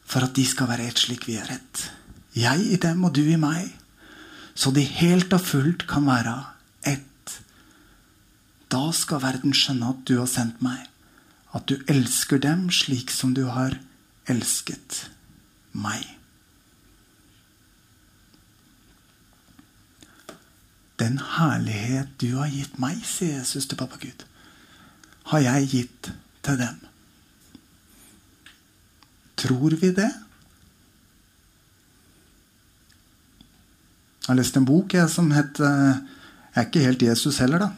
For 0.10 0.26
at 0.26 0.36
de 0.36 0.46
skal 0.48 0.70
være 0.72 0.88
ett 0.90 1.02
slik 1.06 1.28
vi 1.28 1.38
er 1.40 1.52
ett. 1.60 1.90
Jeg 2.36 2.64
i 2.72 2.80
dem 2.82 3.04
og 3.08 3.14
du 3.16 3.24
i 3.26 3.40
meg. 3.40 3.68
Så 4.56 4.72
de 4.76 4.84
helt 4.84 5.32
og 5.34 5.44
fullt 5.44 5.86
kan 5.88 6.08
være 6.08 6.38
da 8.70 8.90
skal 8.94 9.24
verden 9.24 9.56
skjønne 9.56 9.94
at 9.94 10.02
du 10.06 10.20
har 10.20 10.30
sendt 10.30 10.62
meg, 10.62 10.86
at 11.58 11.66
du 11.70 11.80
elsker 11.90 12.42
dem 12.42 12.68
slik 12.74 13.10
som 13.14 13.34
du 13.34 13.48
har 13.50 13.80
elsket 14.30 15.08
meg. 15.80 16.06
Den 21.00 21.20
herlighet 21.38 22.12
du 22.20 22.34
har 22.36 22.52
gitt 22.52 22.80
meg, 22.82 23.00
sier 23.08 23.40
Jesus 23.40 23.70
til 23.70 23.80
pappa 23.80 24.00
Gud, 24.02 24.26
har 25.32 25.46
jeg 25.46 25.70
gitt 25.72 26.10
til 26.44 26.60
dem. 26.60 26.82
Tror 29.40 29.76
vi 29.80 29.94
det? 29.96 30.10
Jeg 34.20 34.34
har 34.34 34.38
lest 34.42 34.58
en 34.60 34.68
bok 34.68 34.94
jeg, 34.94 35.10
som 35.10 35.32
het 35.34 35.62
eh, 35.64 36.02
Jeg 36.50 36.62
er 36.62 36.68
ikke 36.68 36.84
helt 36.84 37.02
Jesus 37.02 37.38
heller, 37.40 37.64
da. 37.64 37.70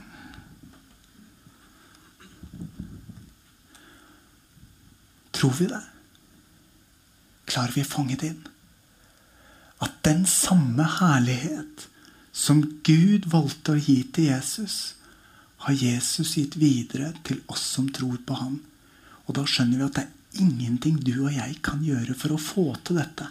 Tror 5.38 5.54
vi 5.60 5.70
det? 5.70 5.91
Klarer 7.52 7.76
vi 7.76 7.84
å 7.84 7.92
fange 7.92 8.16
det 8.16 8.32
inn? 8.32 8.44
At 9.84 9.98
den 10.08 10.24
samme 10.30 10.86
herlighet 11.00 11.88
som 12.32 12.62
Gud 12.88 13.28
valgte 13.32 13.76
å 13.76 13.82
gi 13.82 13.98
til 14.14 14.30
Jesus, 14.30 14.96
har 15.66 15.76
Jesus 15.76 16.38
gitt 16.38 16.56
videre 16.58 17.12
til 17.28 17.42
oss 17.52 17.66
som 17.76 17.90
tror 17.94 18.22
på 18.26 18.38
ham. 18.40 18.62
Og 19.28 19.36
da 19.38 19.44
skjønner 19.44 19.82
vi 19.82 19.88
at 19.90 19.98
det 19.98 20.06
er 20.08 20.46
ingenting 20.46 21.02
du 21.04 21.14
og 21.26 21.36
jeg 21.36 21.60
kan 21.66 21.84
gjøre 21.86 22.16
for 22.18 22.36
å 22.36 22.42
få 22.42 22.66
til 22.88 23.02
dette. 23.02 23.28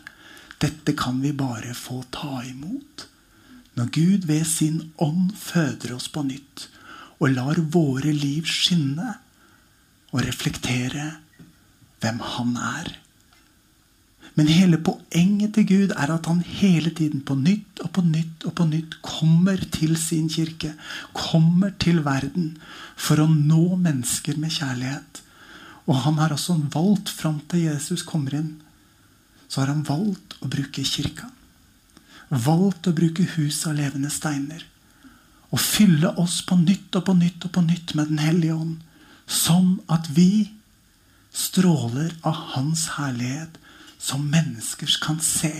Dette 0.61 0.94
kan 0.98 1.22
vi 1.24 1.33
bare 1.33 1.72
få 1.74 2.02
ta 2.12 2.42
imot. 2.44 3.06
Når 3.78 3.90
Gud 3.96 4.28
ved 4.28 4.44
sin 4.46 4.90
ånd 5.00 5.33
føder 5.40 5.96
oss 5.96 6.11
på 6.12 6.26
nytt 6.28 6.68
og 7.20 7.33
lar 7.33 7.59
våre 7.72 8.12
liv 8.12 8.48
skinne 8.48 9.14
og 10.11 10.24
reflektere 10.26 11.06
hvem 12.00 12.20
Han 12.37 12.56
er. 12.56 12.99
Men 14.40 14.48
hele 14.48 14.79
poenget 14.81 15.53
til 15.53 15.66
Gud 15.68 15.90
er 15.92 16.14
at 16.14 16.24
han 16.24 16.38
hele 16.40 16.88
tiden 16.96 17.20
på 17.29 17.35
nytt 17.37 17.83
og 17.85 17.90
på 17.92 18.00
nytt 18.07 18.46
og 18.48 18.55
på 18.57 18.64
nytt 18.70 18.94
kommer 19.05 19.61
til 19.74 19.98
sin 20.00 20.31
kirke. 20.33 20.70
Kommer 21.12 21.74
til 21.76 22.00
verden 22.07 22.55
for 22.96 23.20
å 23.20 23.26
nå 23.29 23.76
mennesker 23.76 24.40
med 24.40 24.55
kjærlighet. 24.55 25.20
Og 25.85 26.00
han 26.07 26.16
har 26.22 26.33
også 26.33 26.57
valgt, 26.72 27.12
fram 27.12 27.42
til 27.53 27.66
Jesus 27.66 28.00
kommer 28.00 28.38
inn, 28.40 28.50
så 29.44 29.61
har 29.61 29.74
han 29.74 29.85
valgt 29.85 30.38
å 30.40 30.48
bruke 30.48 30.88
kirka. 30.88 31.29
Valgt 32.33 32.88
å 32.88 32.96
bruke 32.96 33.29
hus 33.37 33.61
av 33.68 33.76
levende 33.76 34.09
steiner. 34.09 34.64
Og 35.53 35.61
fylle 35.61 36.16
oss 36.16 36.40
på 36.48 36.57
nytt 36.64 36.96
og 36.96 37.11
på 37.11 37.18
nytt 37.20 37.44
og 37.44 37.59
på 37.59 37.68
nytt 37.68 37.92
med 37.92 38.09
Den 38.14 38.24
hellige 38.24 38.57
ånd. 38.57 38.81
Sånn 39.29 39.83
at 39.92 40.09
vi 40.16 40.48
stråler 41.29 42.16
av 42.24 42.46
Hans 42.57 42.94
herlighet 42.96 43.60
som 44.00 44.24
mennesker 44.32 44.90
kan 45.04 45.20
se. 45.22 45.52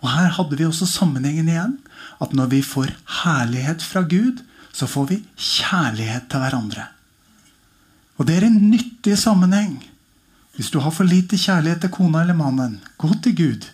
Og 0.00 0.08
Her 0.08 0.30
hadde 0.36 0.56
vi 0.56 0.68
også 0.68 0.88
sammenhengen 0.88 1.50
igjen. 1.50 1.76
At 2.20 2.32
når 2.36 2.52
vi 2.54 2.62
får 2.64 2.92
herlighet 3.24 3.82
fra 3.84 4.02
Gud, 4.08 4.40
så 4.72 4.86
får 4.86 5.10
vi 5.10 5.22
kjærlighet 5.36 6.28
til 6.30 6.42
hverandre. 6.42 6.86
Og 8.20 8.28
det 8.28 8.36
er 8.36 8.46
en 8.46 8.60
nyttig 8.70 9.16
sammenheng. 9.18 9.80
Hvis 10.56 10.70
du 10.70 10.80
har 10.84 10.92
for 10.92 11.08
lite 11.08 11.38
kjærlighet 11.40 11.80
til 11.84 11.92
kona 11.94 12.22
eller 12.22 12.36
mannen, 12.36 12.80
gå 13.00 13.08
til 13.24 13.36
Gud. 13.36 13.68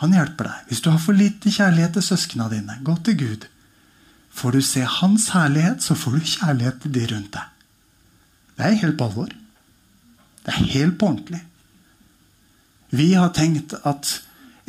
Han 0.00 0.14
hjelper 0.16 0.48
deg. 0.48 0.68
Hvis 0.68 0.80
du 0.80 0.90
har 0.90 1.00
for 1.02 1.16
lite 1.16 1.52
kjærlighet 1.52 1.98
til 1.98 2.06
søsknene 2.06 2.48
dine, 2.54 2.78
gå 2.84 2.94
til 3.04 3.18
Gud. 3.20 3.44
Får 4.32 4.56
du 4.56 4.60
se 4.64 4.86
hans 4.86 5.28
herlighet, 5.34 5.82
så 5.84 5.94
får 5.98 6.16
du 6.16 6.30
kjærlighet 6.32 6.80
til 6.82 6.94
de 6.94 7.06
rundt 7.12 7.32
deg. 7.36 7.46
Det 8.56 8.66
er 8.66 8.80
helt 8.80 8.96
på 8.98 9.08
alvor. 9.10 9.34
Det 10.46 10.54
er 10.54 10.72
helt 10.72 10.96
på 10.98 11.10
ordentlig. 11.10 11.42
Vi 12.90 13.12
har 13.14 13.30
tenkt 13.34 13.74
at 13.86 14.20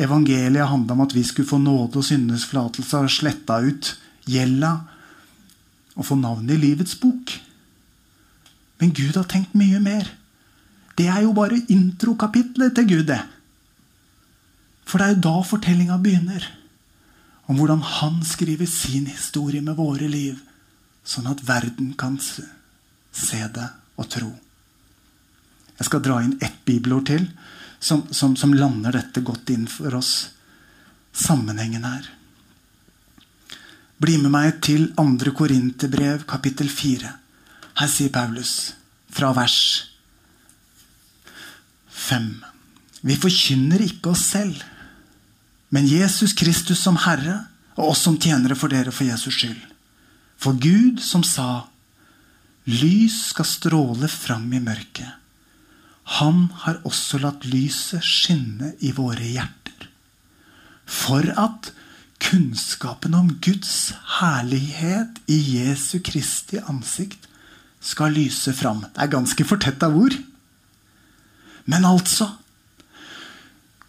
evangeliet 0.02 0.70
handla 0.70 0.94
om 0.94 1.04
at 1.06 1.16
vi 1.16 1.24
skulle 1.26 1.50
få 1.50 1.58
nåde 1.62 2.00
og 2.00 2.06
syndenes 2.06 2.46
forlatelse 2.50 3.02
og 3.02 3.14
sletta 3.14 3.60
ut 3.66 3.96
gjelda 4.30 4.72
og 5.98 6.06
få 6.08 6.18
navnet 6.20 6.56
i 6.56 6.62
livets 6.62 6.96
bok. 7.02 7.34
Men 8.82 8.94
Gud 8.98 9.18
har 9.18 9.28
tenkt 9.30 9.58
mye 9.58 9.82
mer. 9.82 10.08
Det 10.98 11.08
er 11.10 11.24
jo 11.26 11.34
bare 11.34 11.62
introkapitlet 11.70 12.76
til 12.78 12.88
Gud, 12.90 13.06
det. 13.10 13.22
For 14.86 15.00
det 15.00 15.08
er 15.08 15.16
jo 15.16 15.26
da 15.26 15.36
fortellinga 15.46 15.98
begynner. 16.02 16.46
Om 17.50 17.58
hvordan 17.58 17.82
han 17.82 18.22
skriver 18.26 18.70
sin 18.70 19.08
historie 19.10 19.62
med 19.62 19.80
våre 19.80 20.08
liv, 20.08 20.38
sånn 21.04 21.30
at 21.32 21.42
verden 21.48 21.94
kan 21.98 22.20
se 22.22 23.42
det 23.56 23.68
og 23.98 24.10
tro. 24.14 24.30
Jeg 25.80 25.90
skal 25.90 26.04
dra 26.06 26.20
inn 26.22 26.38
ett 26.42 26.62
bibelord 26.66 27.10
til 27.10 27.26
som, 27.82 28.06
som, 28.14 28.36
som 28.38 28.54
lander 28.54 28.94
dette 28.94 29.24
godt 29.26 29.50
inn 29.50 29.66
for 29.68 29.96
oss. 29.98 30.30
Sammenhengen 31.12 31.84
her. 31.84 32.06
Bli 34.02 34.18
med 34.22 34.34
meg 34.34 34.62
til 34.66 34.92
2. 34.98 35.34
Korinterbrev, 35.38 36.24
kapittel 36.30 36.70
4. 36.70 37.10
Her 37.82 37.90
sier 37.90 38.14
Paulus, 38.14 38.74
fra 39.12 39.32
vers 39.36 39.58
5. 41.90 42.30
Vi 43.02 43.18
forkynner 43.18 43.82
ikke 43.86 44.14
oss 44.14 44.28
selv, 44.34 44.62
men 45.74 45.90
Jesus 45.90 46.34
Kristus 46.38 46.82
som 46.84 47.00
Herre, 47.02 47.40
og 47.80 47.94
oss 47.94 48.04
som 48.06 48.18
tjenere 48.20 48.58
for 48.58 48.74
dere 48.74 48.94
for 48.94 49.08
Jesus 49.08 49.38
skyld. 49.38 49.62
For 50.42 50.58
Gud 50.58 51.00
som 51.02 51.24
sa, 51.26 51.66
lys 52.70 53.28
skal 53.32 53.48
stråle 53.48 54.10
fram 54.12 54.50
i 54.54 54.62
mørket. 54.62 55.21
Han 56.04 56.50
har 56.64 56.82
også 56.88 57.22
latt 57.22 57.46
lyset 57.46 58.04
skinne 58.06 58.74
i 58.80 58.92
våre 58.96 59.24
hjerter. 59.24 59.88
For 60.86 61.26
at 61.40 61.72
kunnskapen 62.22 63.16
om 63.18 63.30
Guds 63.42 63.94
herlighet 64.20 65.22
i 65.32 65.40
Jesu 65.58 66.00
Kristi 66.06 66.60
ansikt 66.62 67.28
skal 67.82 68.14
lyse 68.14 68.54
fram. 68.54 68.84
Det 68.86 69.02
er 69.02 69.14
ganske 69.16 69.46
fortetta 69.48 69.90
ord. 69.90 70.14
Men 71.66 71.86
altså 71.86 72.30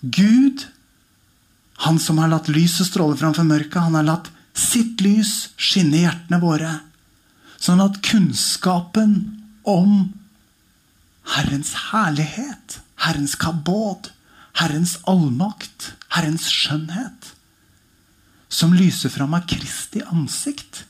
Gud, 0.02 0.64
han 1.84 1.98
som 2.02 2.18
har 2.18 2.30
latt 2.32 2.48
lyset 2.50 2.88
stråle 2.88 3.18
framfor 3.18 3.46
mørket, 3.46 3.82
han 3.84 3.98
har 3.98 4.08
latt 4.08 4.32
sitt 4.58 5.00
lys 5.04 5.52
skinne 5.56 6.00
i 6.00 6.02
hjertene 6.06 6.40
våre. 6.42 6.72
Sånn 7.62 7.82
at 7.84 8.00
kunnskapen 8.04 9.14
om 9.68 10.10
Herrens 11.22 11.74
herlighet, 11.92 12.80
Herrens 13.04 13.34
kabod, 13.38 14.10
Herrens 14.58 14.98
allmakt, 15.08 15.92
Herrens 16.12 16.48
skjønnhet, 16.50 17.32
som 18.52 18.74
lyser 18.76 19.12
fram 19.12 19.34
av 19.38 19.46
Kristi 19.48 20.02
ansikt, 20.04 20.84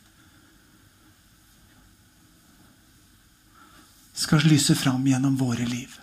skal 4.22 4.44
lyse 4.46 4.74
fram 4.78 5.04
gjennom 5.08 5.36
våre 5.40 5.66
liv. 5.66 5.98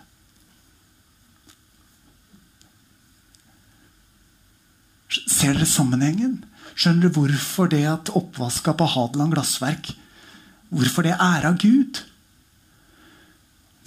Ser 5.10 5.56
dere 5.56 5.66
sammenhengen? 5.66 6.40
Skjønner 6.76 7.08
du 7.08 7.16
hvorfor 7.16 7.70
det 7.72 7.82
at 7.88 8.12
oppvaska 8.16 8.74
på 8.78 8.86
Hadeland 8.92 9.34
glassverk 9.34 9.90
Hvorfor 10.70 11.02
det 11.02 11.16
er 11.16 11.46
av 11.48 11.56
Gud? 11.58 11.98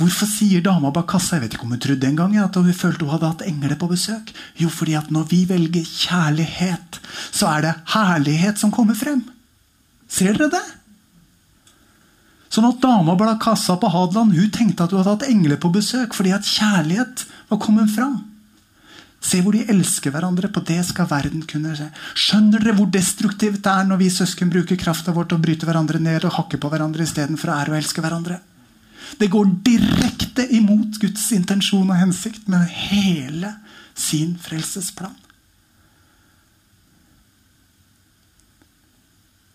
Hvorfor 0.02 0.26
sier 0.26 0.64
dama 0.66 0.90
bak 0.90 1.06
kassa 1.12 1.38
Jeg 1.38 1.44
vet 1.44 1.56
ikke 1.56 1.68
om 1.68 1.74
hun 1.76 1.82
trodde 1.82 2.08
en 2.08 2.18
gang 2.18 2.38
at 2.42 2.56
hun 2.58 2.74
følte 2.74 3.06
hun 3.06 3.14
hadde 3.14 3.30
hatt 3.30 3.44
engler 3.46 3.76
på 3.78 3.92
besøk. 3.92 4.32
Jo, 4.58 4.70
fordi 4.74 4.96
at 4.98 5.12
når 5.14 5.28
vi 5.30 5.44
velger 5.50 5.86
kjærlighet, 5.86 6.98
så 7.30 7.52
er 7.52 7.68
det 7.68 7.76
herlighet 7.94 8.62
som 8.62 8.74
kommer 8.74 8.98
frem. 8.98 9.22
Ser 10.10 10.34
dere 10.34 10.50
det? 10.54 10.66
Sånn 12.54 12.68
at 12.70 12.82
dama 12.82 13.16
bak 13.18 13.40
kassa 13.42 13.78
på 13.82 13.90
Hadeland 13.90 14.36
hun 14.38 14.52
tenkte 14.54 14.86
at 14.86 14.94
hun 14.94 15.02
hadde 15.02 15.16
hatt 15.16 15.30
engler 15.30 15.62
på 15.62 15.74
besøk 15.74 16.14
fordi 16.18 16.34
at 16.36 16.46
kjærlighet 16.46 17.26
var 17.50 17.62
kommet 17.62 17.94
fram. 17.94 18.22
Se 19.24 19.40
hvor 19.40 19.56
de 19.56 19.64
elsker 19.72 20.12
hverandre. 20.12 20.50
På 20.52 20.62
det 20.68 20.82
skal 20.90 21.08
verden 21.08 21.46
kunne 21.48 21.76
se. 21.78 21.88
Skjønner 22.20 22.60
dere 22.60 22.76
hvor 22.76 22.90
destruktivt 22.92 23.62
det 23.64 23.72
er 23.72 23.86
når 23.88 24.02
vi 24.02 24.10
søsken 24.12 24.52
bruker 24.52 24.80
krafta 24.80 25.14
vår 25.16 25.30
til 25.30 25.40
å 25.40 25.46
bryte 25.46 25.70
hverandre 25.70 26.02
ned 26.02 26.28
og 26.28 26.36
hakke 26.42 26.60
på 26.60 26.74
hverandre 26.74 27.06
istedenfor 27.08 27.54
å 27.54 27.62
ære 27.62 27.74
og 27.74 27.80
elske 27.80 28.04
hverandre? 28.04 28.42
Det 29.20 29.30
går 29.32 29.52
direkte 29.66 30.46
imot 30.56 31.00
Guds 31.02 31.32
intensjon 31.32 31.90
og 31.90 32.00
hensikt 32.00 32.48
med 32.52 32.66
hele 32.68 33.56
sin 33.96 34.38
frelsesplan. 34.42 35.16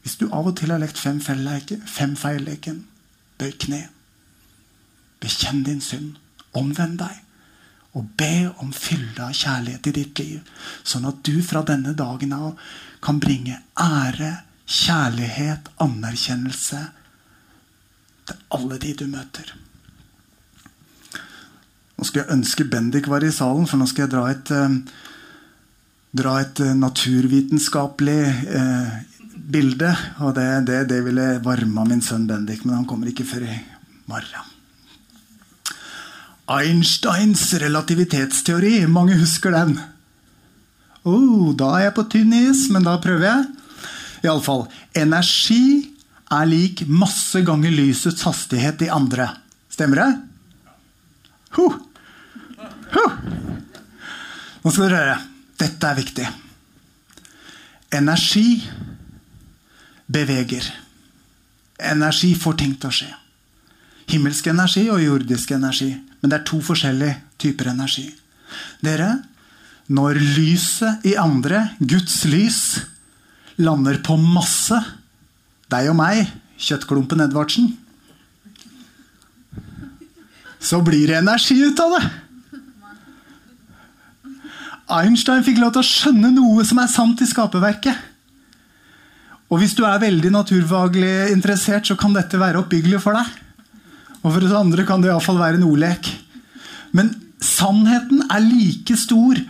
Hvis 0.02 0.16
du 0.16 0.28
av 0.32 0.46
og 0.48 0.56
til 0.56 0.70
har 0.72 0.80
lekt 0.80 0.98
fem 0.98 1.18
feil-leken, 1.20 2.84
bøy 3.38 3.50
kne. 3.60 3.82
Bekjenn 5.20 5.64
din 5.66 5.82
synd. 5.84 6.14
Omvend 6.56 6.96
deg 7.02 7.24
og 7.98 8.06
be 8.20 8.48
om 8.62 8.70
fylde 8.72 9.24
av 9.24 9.34
kjærlighet 9.34 9.88
i 9.90 9.92
ditt 9.96 10.20
liv, 10.20 10.50
sånn 10.86 11.08
at 11.08 11.22
du 11.26 11.40
fra 11.42 11.64
denne 11.66 11.94
dagen 11.98 12.34
av 12.36 12.70
kan 13.04 13.18
bringe 13.20 13.56
ære, 13.80 14.30
kjærlighet, 14.68 15.70
anerkjennelse 15.82 16.82
til 18.28 18.38
alle 18.54 18.78
de 18.82 18.94
du 18.96 19.06
møter. 19.10 19.54
Nå 21.98 22.06
skulle 22.06 22.24
jeg 22.24 22.36
ønske 22.36 22.66
Bendik 22.70 23.08
var 23.10 23.24
i 23.26 23.32
salen, 23.34 23.66
for 23.66 23.80
nå 23.80 23.88
skal 23.90 24.06
jeg 24.06 24.12
dra 24.12 24.26
et, 24.30 24.52
uh, 24.54 24.76
dra 26.14 26.36
et 26.44 26.62
uh, 26.62 26.74
naturvitenskapelig 26.78 28.20
eh, 28.54 28.92
bilde. 29.34 29.90
Og 30.22 30.36
det, 30.36 30.46
det, 30.68 30.84
det 30.92 31.00
ville 31.06 31.26
varma 31.42 31.86
min 31.88 32.04
sønn 32.04 32.28
Bendik, 32.30 32.62
men 32.64 32.78
han 32.78 32.86
kommer 32.86 33.10
ikke 33.10 33.26
før 33.26 33.48
i 33.48 33.58
morgen. 34.10 34.54
Einsteins 36.48 37.50
relativitetsteori. 37.60 38.86
Mange 38.88 39.18
husker 39.18 39.52
den. 39.52 39.74
Oh, 41.04 41.50
da 41.56 41.74
er 41.76 41.88
jeg 41.88 41.96
på 41.98 42.06
tynn 42.14 42.32
is, 42.36 42.68
men 42.72 42.86
da 42.86 42.96
prøver 43.02 43.26
jeg. 43.26 43.46
Iallfall. 44.24 44.68
Energi 44.96 45.97
er 46.30 46.48
lik 46.48 46.84
masse 46.88 47.40
ganger 47.46 47.72
lysets 47.72 48.24
hastighet 48.26 48.82
i 48.84 48.90
andre. 48.92 49.30
Stemmer 49.72 50.02
det? 50.02 50.08
Huh. 51.56 51.78
Huh. 52.92 53.14
Nå 54.62 54.72
skal 54.72 54.88
dere 54.88 55.00
høre. 55.00 55.16
Dette 55.58 55.88
er 55.88 55.98
viktig. 55.98 56.26
Energi 57.98 58.60
beveger. 60.06 60.66
Energi 61.88 62.34
får 62.38 62.58
ting 62.60 62.76
til 62.76 62.90
å 62.90 62.98
skje. 62.98 63.10
Himmelsk 64.08 64.50
energi 64.52 64.86
og 64.92 65.02
jordisk 65.02 65.52
energi. 65.56 65.90
Men 66.20 66.30
det 66.30 66.40
er 66.40 66.46
to 66.48 66.60
forskjellige 66.64 67.16
typer 67.40 67.72
energi. 67.74 68.08
Dere, 68.84 69.18
Når 69.88 70.18
lyset 70.36 71.06
i 71.08 71.14
andre, 71.16 71.70
Guds 71.80 72.26
lys, 72.28 72.82
lander 73.56 74.02
på 74.04 74.18
masse, 74.20 74.76
deg 75.72 75.90
og 75.92 75.98
meg, 75.98 76.28
kjøttklumpen 76.58 77.22
Edvardsen, 77.26 77.72
så 80.58 80.80
blir 80.82 81.06
det 81.10 81.20
energi 81.20 81.58
ut 81.62 81.80
av 81.84 81.94
det. 81.94 82.04
Einstein 84.98 85.44
fikk 85.44 85.60
lov 85.60 85.74
til 85.74 85.84
å 85.84 85.86
skjønne 85.86 86.30
noe 86.32 86.64
som 86.66 86.80
er 86.80 86.88
sant 86.90 87.20
i 87.20 87.28
skaperverket. 87.28 88.06
Og 89.48 89.60
hvis 89.60 89.74
du 89.76 89.84
er 89.86 90.00
veldig 90.00 90.32
naturfaglig 90.32 91.30
interessert, 91.32 91.86
så 91.88 91.96
kan 91.96 92.16
dette 92.16 92.40
være 92.40 92.60
oppbyggelig 92.62 93.00
for 93.04 93.16
deg. 93.16 93.28
Og 94.24 94.32
for 94.32 94.44
oss 94.44 94.56
andre 94.56 94.84
kan 94.88 95.04
det 95.04 95.12
iallfall 95.12 95.40
være 95.40 95.60
en 95.60 95.68
ordlek. 95.68 96.08
Men 96.96 97.12
sannheten 97.44 98.24
er 98.26 98.44
like 98.44 98.96
stor 98.98 99.40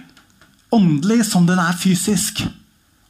åndelig 0.74 1.24
som 1.30 1.46
den 1.48 1.60
er 1.62 1.78
fysisk. 1.78 2.42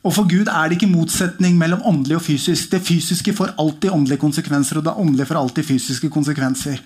Og 0.07 0.15
for 0.15 0.29
Gud 0.31 0.47
er 0.47 0.69
det 0.69 0.79
ikke 0.79 0.91
motsetning 0.93 1.57
mellom 1.59 1.83
åndelig 1.87 2.19
og 2.21 2.25
fysisk. 2.29 2.71
Det 2.71 2.83
fysiske 2.87 3.35
får 3.35 3.57
alltid 3.59 3.91
åndelige 3.91 4.23
konsekvenser, 4.23 4.79
og 4.79 4.87
det 4.87 4.95
åndelige 4.95 5.27
får 5.27 5.41
alltid 5.41 5.67
fysiske 5.67 6.11
konsekvenser. 6.15 6.79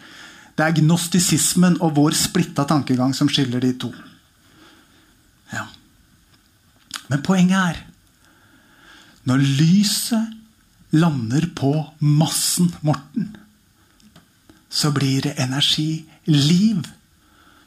Det 0.57 0.65
er 0.65 0.77
gnostisismen 0.81 1.79
og 1.81 1.95
vår 1.97 2.17
splitta 2.17 2.65
tankegang 2.69 3.15
som 3.17 3.29
skiller 3.29 3.61
de 3.61 3.73
to. 3.85 3.93
Ja. 5.53 5.67
Men 7.09 7.23
poenget 7.23 7.59
er 7.59 7.89
Når 9.25 9.39
lyset 9.39 10.33
lander 10.91 11.45
på 11.55 11.93
massen, 12.01 12.73
Morten, 12.83 13.37
så 14.69 14.91
blir 14.91 15.23
det 15.23 15.37
energi, 15.39 16.05
liv, 16.25 16.83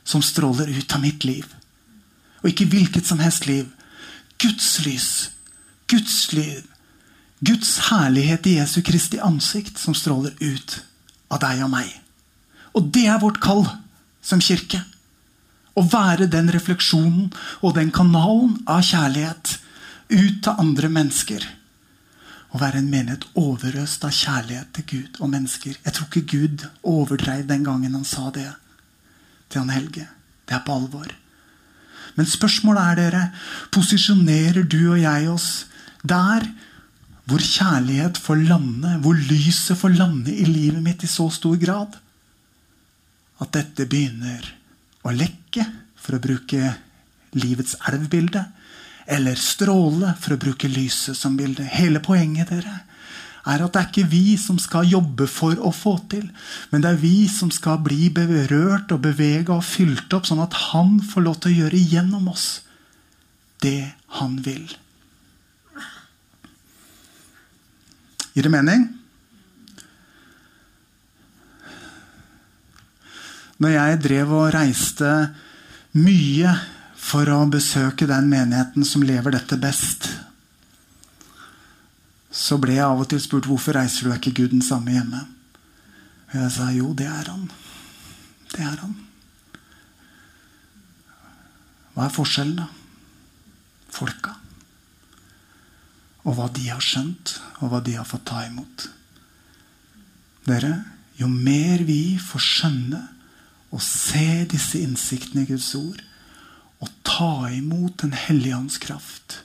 som 0.04 0.22
stråler 0.22 0.68
ut 0.68 0.96
av 0.96 1.00
mitt 1.00 1.24
liv. 1.24 1.46
Og 2.44 2.50
ikke 2.52 2.68
hvilket 2.68 3.08
som 3.08 3.24
helst 3.24 3.48
liv. 3.48 3.70
Guds 4.38 4.86
lys. 4.86 5.35
Guds 5.88 6.34
liv. 6.34 6.64
Guds 7.40 7.78
herlighet 7.90 8.48
i 8.48 8.58
Jesu 8.58 8.82
Kristi 8.82 9.20
ansikt 9.20 9.78
som 9.78 9.96
stråler 9.98 10.34
ut 10.40 10.80
av 11.30 11.42
deg 11.44 11.62
og 11.66 11.72
meg. 11.74 11.90
Og 12.76 12.90
det 12.96 13.06
er 13.12 13.22
vårt 13.22 13.42
kall 13.44 13.66
som 14.26 14.42
kirke. 14.42 14.82
Å 15.76 15.84
være 15.84 16.30
den 16.32 16.50
refleksjonen 16.56 17.30
og 17.62 17.76
den 17.76 17.92
kanalen 17.94 18.58
av 18.72 18.82
kjærlighet 18.88 19.58
ut 20.10 20.42
til 20.46 20.62
andre 20.62 20.90
mennesker. 20.90 21.44
Å 22.56 22.62
være 22.62 22.80
en 22.80 22.90
menighet 22.90 23.28
overøst 23.36 24.06
av 24.08 24.16
kjærlighet 24.16 24.72
til 24.78 24.88
Gud 24.92 25.20
og 25.20 25.32
mennesker. 25.34 25.76
Jeg 25.76 25.94
tror 25.96 26.08
ikke 26.08 26.32
Gud 26.32 26.66
overdreiv 26.88 27.46
den 27.50 27.68
gangen 27.68 27.98
han 27.98 28.08
sa 28.08 28.30
det 28.32 28.48
til 29.50 29.62
han 29.62 29.74
Helge. 29.76 30.08
Det 30.48 30.56
er 30.56 30.64
på 30.66 30.78
alvor. 30.80 31.12
Men 32.16 32.30
spørsmålet 32.30 32.82
er, 32.82 33.00
dere, 33.02 33.24
posisjonerer 33.76 34.64
du 34.64 34.80
og 34.94 35.02
jeg 35.02 35.28
oss 35.30 35.50
der 36.08 36.48
hvor 37.26 37.42
kjærlighet 37.42 38.20
får 38.22 38.44
lande, 38.46 38.98
hvor 39.02 39.18
lyset 39.18 39.78
får 39.78 39.96
lande 39.98 40.34
i 40.34 40.46
livet 40.46 40.84
mitt 40.86 41.04
i 41.04 41.10
så 41.10 41.26
stor 41.34 41.58
grad 41.58 41.98
at 43.42 43.52
dette 43.56 43.88
begynner 43.90 44.46
å 45.06 45.14
lekke, 45.14 45.66
for 46.06 46.18
å 46.18 46.22
bruke 46.22 46.76
livets 47.36 47.76
elvbilde. 47.90 48.44
Eller 49.10 49.38
stråle, 49.38 50.14
for 50.22 50.36
å 50.36 50.42
bruke 50.42 50.70
lyset 50.70 51.18
som 51.18 51.36
bilde. 51.38 51.66
Hele 51.66 52.02
poenget 52.02 52.54
dere, 52.54 52.80
er 53.46 53.62
at 53.62 53.74
det 53.74 53.82
er 53.82 53.90
ikke 53.92 54.10
vi 54.10 54.38
som 54.42 54.58
skal 54.62 54.88
jobbe 54.90 55.28
for 55.30 55.60
å 55.62 55.70
få 55.76 56.00
til, 56.10 56.26
men 56.72 56.82
det 56.82 56.94
er 56.94 57.02
vi 57.02 57.28
som 57.30 57.52
skal 57.54 57.78
bli 57.86 58.10
berørt 58.14 58.94
og 58.96 59.04
bevega 59.04 59.54
og 59.60 59.68
fylt 59.68 60.14
opp, 60.18 60.26
sånn 60.26 60.42
at 60.42 60.58
han 60.72 60.98
får 61.06 61.28
lov 61.28 61.38
til 61.42 61.54
å 61.54 61.60
gjøre 61.60 61.84
gjennom 61.94 62.32
oss 62.34 62.48
det 63.62 63.94
han 64.18 64.40
vil. 64.46 64.66
Gir 68.36 68.44
det 68.44 68.52
mening? 68.52 68.86
Når 73.64 73.72
jeg 73.72 74.00
drev 74.04 74.34
og 74.36 74.50
reiste 74.52 75.12
mye 75.96 76.52
for 77.00 77.30
å 77.32 77.46
besøke 77.48 78.08
den 78.10 78.28
menigheten 78.28 78.84
som 78.84 79.06
lever 79.08 79.38
dette 79.38 79.56
best, 79.62 80.10
så 82.36 82.60
ble 82.60 82.76
jeg 82.76 82.84
av 82.84 83.00
og 83.00 83.08
til 83.08 83.24
spurt 83.24 83.48
hvorfor 83.48 83.80
reiser 83.80 84.10
du 84.10 84.12
ikke 84.12 84.36
Gud 84.36 84.52
den 84.52 84.66
samme 84.66 84.92
hjemme. 84.92 85.24
Og 86.34 86.40
jeg 86.42 86.52
sa 86.58 86.68
jo, 86.76 86.92
det 86.92 87.08
er 87.08 87.32
han. 87.32 87.48
Det 88.52 88.60
er 88.60 88.82
han. 88.84 88.98
Hva 91.96 92.10
er 92.10 92.18
forskjellen, 92.18 92.58
da? 92.60 92.68
Folka. 93.96 94.36
Og 96.26 96.38
hva 96.38 96.50
de 96.54 96.68
har 96.72 96.82
skjønt, 96.82 97.38
og 97.62 97.72
hva 97.72 97.82
de 97.86 97.96
har 98.00 98.08
fått 98.10 98.26
ta 98.30 98.44
imot. 98.48 98.88
Dere, 100.46 100.74
jo 101.18 101.30
mer 101.32 101.86
vi 101.88 102.18
får 102.22 102.44
skjønne 102.44 103.02
og 103.76 103.82
se 103.84 104.44
disse 104.50 104.82
innsiktene 104.82 105.46
i 105.46 105.50
Guds 105.50 105.72
ord 105.78 106.02
og 106.84 106.92
ta 107.08 107.48
imot 107.56 108.02
Den 108.04 108.14
hellige 108.14 108.58
ånds 108.58 108.78
kraft, 108.84 109.40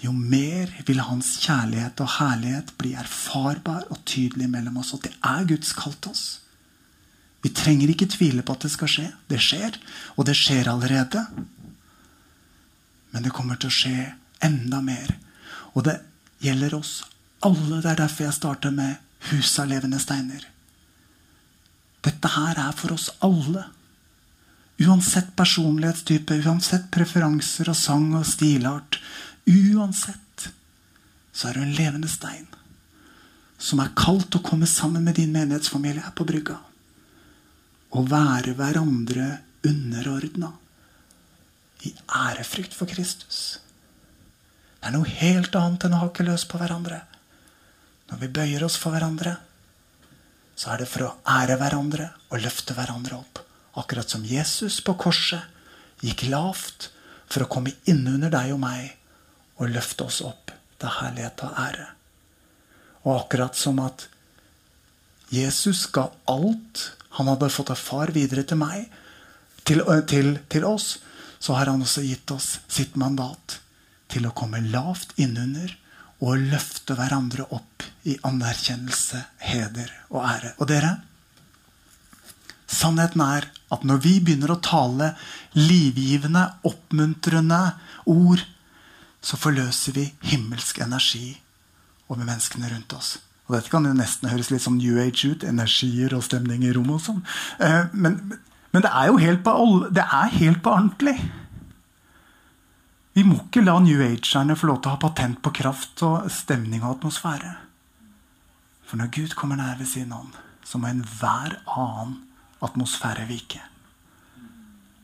jo 0.00 0.12
mer 0.16 0.70
vil 0.88 1.02
hans 1.04 1.34
kjærlighet 1.42 2.00
og 2.00 2.14
herlighet 2.16 2.72
bli 2.80 2.94
erfarbar 2.96 3.84
og 3.92 4.00
tydelig 4.08 4.48
mellom 4.48 4.78
oss. 4.80 4.94
Og 4.96 5.02
det 5.04 5.12
er 5.20 5.44
Guds 5.48 5.74
kalt 5.76 6.08
oss. 6.08 6.24
Vi 7.44 7.52
trenger 7.56 7.92
ikke 7.92 8.08
tvile 8.08 8.44
på 8.44 8.56
at 8.56 8.64
det 8.64 8.72
skal 8.72 8.88
skje. 8.88 9.06
Det 9.28 9.40
skjer, 9.44 9.76
og 10.16 10.24
det 10.28 10.36
skjer 10.40 10.70
allerede. 10.72 11.24
Men 13.12 13.26
det 13.26 13.34
kommer 13.36 13.60
til 13.60 13.68
å 13.68 13.76
skje 13.76 14.06
enda 14.44 14.80
mer. 14.84 15.16
Og 15.74 15.84
det 15.86 15.98
gjelder 16.42 16.74
oss 16.78 17.00
alle. 17.46 17.80
Det 17.80 17.90
er 17.92 18.02
derfor 18.04 18.28
jeg 18.28 18.38
starter 18.38 18.74
med 18.74 19.06
Huset 19.30 19.58
av 19.60 19.68
levende 19.68 19.98
steiner. 20.00 20.46
Dette 22.00 22.28
her 22.32 22.56
er 22.56 22.72
for 22.76 22.94
oss 22.94 23.10
alle. 23.20 23.66
Uansett 24.80 25.34
personlighetstype, 25.36 26.38
uansett 26.40 26.86
preferanser 26.94 27.68
og 27.68 27.76
sang 27.76 28.14
og 28.16 28.24
stilart. 28.24 28.96
Uansett 29.44 30.48
så 31.36 31.50
er 31.50 31.58
du 31.58 31.66
en 31.66 31.76
levende 31.76 32.08
stein 32.08 32.48
som 33.60 33.82
er 33.84 33.92
kalt 33.92 34.34
å 34.34 34.40
komme 34.40 34.64
sammen 34.64 35.04
med 35.04 35.18
din 35.20 35.34
menighetsfamilie 35.34 36.00
her 36.06 36.14
på 36.16 36.24
brygga. 36.24 36.56
Og 37.92 38.08
være 38.08 38.54
hverandre 38.56 39.26
underordna 39.68 40.54
i 41.84 41.92
ærefrykt 42.16 42.72
for 42.76 42.88
Kristus. 42.88 43.58
Det 44.80 44.88
er 44.88 44.96
noe 44.96 45.12
helt 45.20 45.56
annet 45.60 45.84
enn 45.84 45.94
å 45.98 46.04
hakke 46.06 46.24
løs 46.24 46.46
på 46.48 46.56
hverandre. 46.56 47.02
Når 48.08 48.22
vi 48.22 48.30
bøyer 48.40 48.64
oss 48.64 48.78
for 48.80 48.96
hverandre, 48.96 49.34
så 50.56 50.72
er 50.72 50.82
det 50.82 50.88
for 50.88 51.04
å 51.04 51.10
ære 51.28 51.58
hverandre 51.60 52.08
og 52.30 52.40
løfte 52.40 52.76
hverandre 52.76 53.18
opp. 53.20 53.42
Akkurat 53.80 54.08
som 54.08 54.24
Jesus 54.24 54.80
på 54.84 54.96
korset 54.98 55.44
gikk 56.04 56.26
lavt 56.32 56.88
for 57.30 57.44
å 57.44 57.50
komme 57.52 57.76
innunder 57.88 58.32
deg 58.32 58.54
og 58.56 58.62
meg 58.64 58.96
og 59.60 59.68
løfte 59.70 60.08
oss 60.08 60.22
opp 60.24 60.50
til 60.80 60.96
herlighet 60.96 61.44
og 61.44 61.60
ære. 61.60 61.86
Og 63.04 63.14
akkurat 63.18 63.56
som 63.56 63.84
at 63.84 64.08
Jesus 65.30 65.84
ga 65.92 66.08
alt 66.32 66.90
han 67.20 67.28
hadde 67.28 67.52
fått 67.52 67.70
av 67.74 67.78
far 67.78 68.16
videre 68.16 68.42
til 68.48 68.58
meg, 68.60 68.88
til, 69.68 69.84
til, 70.08 70.38
til 70.48 70.64
oss, 70.64 70.94
så 71.38 71.56
har 71.58 71.68
han 71.68 71.84
også 71.84 72.02
gitt 72.08 72.32
oss 72.32 72.56
sitt 72.68 72.96
mandat 73.00 73.60
til 74.10 74.26
å 74.26 74.34
komme 74.36 74.62
lavt 74.72 75.14
innunder 75.20 75.76
og 76.20 76.42
løfte 76.50 76.96
hverandre 76.98 77.46
opp 77.56 77.86
i 78.08 78.16
anerkjennelse, 78.26 79.22
heder 79.46 79.92
og 80.10 80.24
ære. 80.24 80.52
Og 80.60 80.68
dere, 80.68 80.92
sannheten 82.68 83.24
er 83.24 83.48
at 83.72 83.86
når 83.86 84.02
vi 84.04 84.16
begynner 84.20 84.52
å 84.54 84.60
tale 84.64 85.14
livgivende, 85.56 86.46
oppmuntrende 86.68 87.60
ord, 88.10 88.44
så 89.20 89.36
forløser 89.40 89.96
vi 89.96 90.06
himmelsk 90.32 90.80
energi 90.84 91.34
over 92.10 92.24
menneskene 92.24 92.70
rundt 92.72 92.94
oss. 92.96 93.18
Og 93.48 93.56
Dette 93.56 93.72
kan 93.72 93.86
jo 93.86 93.96
nesten 93.96 94.30
høres 94.30 94.52
litt 94.52 94.62
som 94.62 94.76
New 94.78 95.00
Age 95.02 95.32
ut. 95.32 95.44
Energier 95.46 96.14
og 96.14 96.22
stemning 96.22 96.62
i 96.62 96.72
rommet 96.74 97.00
og 97.00 97.02
sånn. 97.02 97.22
Eh, 97.58 97.90
men, 97.92 98.20
men, 98.70 98.84
det 98.84 98.90
er 98.94 99.10
jo 99.10 99.18
helt 99.18 99.42
på, 99.42 99.54
det 99.90 100.04
er 100.06 100.36
helt 100.36 100.60
på 100.62 100.70
ordentlig. 100.70 101.16
Vi 103.12 103.24
må 103.26 103.40
ikke 103.40 103.64
la 103.64 103.74
New 103.82 104.02
Agerne 104.04 104.54
få 104.54 104.68
lov 104.70 104.82
til 104.82 104.92
å 104.92 104.94
ha 104.94 105.02
patent 105.02 105.40
på 105.42 105.50
kraft 105.54 106.02
og 106.06 106.28
stemning 106.30 106.84
og 106.84 107.00
atmosfære. 107.00 107.56
For 108.86 109.00
når 109.00 109.10
Gud 109.16 109.34
kommer 109.38 109.58
nær 109.58 109.80
ved 109.80 109.90
sin 109.90 110.12
ånd, 110.14 110.36
så 110.62 110.78
må 110.78 110.90
enhver 110.90 111.56
annen 111.74 112.20
atmosfære 112.62 113.26
vike. 113.26 113.62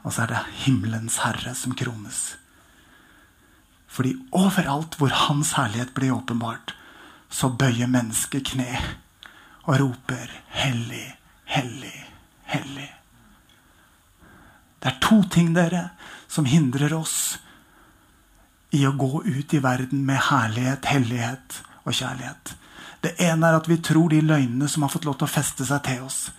Og 0.04 0.14
så 0.14 0.22
er 0.22 0.32
det 0.32 0.42
himmelens 0.62 1.18
herre 1.24 1.54
som 1.58 1.74
krones. 1.74 2.36
Fordi 3.90 4.12
overalt 4.36 4.98
hvor 5.00 5.14
Hans 5.26 5.56
herlighet 5.58 5.94
blir 5.96 6.14
åpenbart, 6.14 6.76
så 7.30 7.50
bøyer 7.50 7.90
mennesket 7.90 8.52
kne 8.52 8.68
og 9.66 9.80
roper 9.80 10.30
'Hellig, 10.50 11.16
hellig, 11.44 12.06
hellig'. 12.46 12.92
Det 14.78 14.92
er 14.92 15.00
to 15.00 15.22
ting 15.22 15.54
dere, 15.54 15.90
som 16.28 16.44
hindrer 16.44 16.94
oss 16.94 17.38
i 18.70 18.86
å 18.86 18.94
gå 18.98 19.22
ut 19.24 19.54
i 19.54 19.62
verden 19.62 20.04
med 20.06 20.20
herlighet, 20.30 20.88
hellighet 20.90 21.60
og 21.84 21.94
kjærlighet. 21.94 22.54
Det 23.00 23.14
ene 23.22 23.48
er 23.48 23.58
at 23.60 23.68
vi 23.70 23.78
tror 23.78 24.10
de 24.10 24.22
løgnene 24.24 24.68
som 24.68 24.82
har 24.82 24.90
fått 24.90 25.06
lov 25.06 25.18
til 25.20 25.28
å 25.28 25.34
feste 25.34 25.66
seg 25.68 25.84
til 25.86 26.02
oss. 26.06 26.30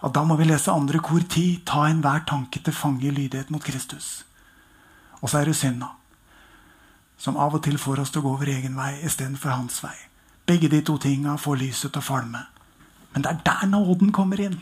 Ja, 0.00 0.08
da 0.08 0.22
må 0.24 0.36
vi 0.40 0.46
lese 0.48 0.72
andre 0.72 1.00
kor 1.04 1.24
ti. 1.28 1.60
Ta 1.66 1.86
enhver 1.88 2.24
tanke 2.28 2.62
til 2.64 2.76
fange 2.76 3.08
i 3.08 3.12
lydighet 3.12 3.52
mot 3.52 3.64
Kristus. 3.64 4.24
Og 5.20 5.30
så 5.30 5.40
er 5.40 5.48
det 5.48 5.56
synda, 5.56 5.90
som 7.16 7.38
av 7.40 7.54
og 7.56 7.62
til 7.64 7.78
får 7.80 8.02
oss 8.02 8.12
til 8.12 8.20
å 8.20 8.26
gå 8.26 8.32
over 8.36 8.50
egen 8.52 8.76
vei 8.76 8.98
istedenfor 9.04 9.54
hans 9.54 9.78
vei. 9.84 9.94
Begge 10.44 10.68
de 10.68 10.82
to 10.84 10.98
tinga 11.00 11.38
får 11.40 11.60
lyset 11.62 11.92
til 11.92 12.02
å 12.02 12.04
falme. 12.04 12.42
Men 13.14 13.24
det 13.24 13.30
er 13.30 13.40
der 13.46 13.70
nåden 13.70 14.12
kommer 14.12 14.40
inn. 14.44 14.58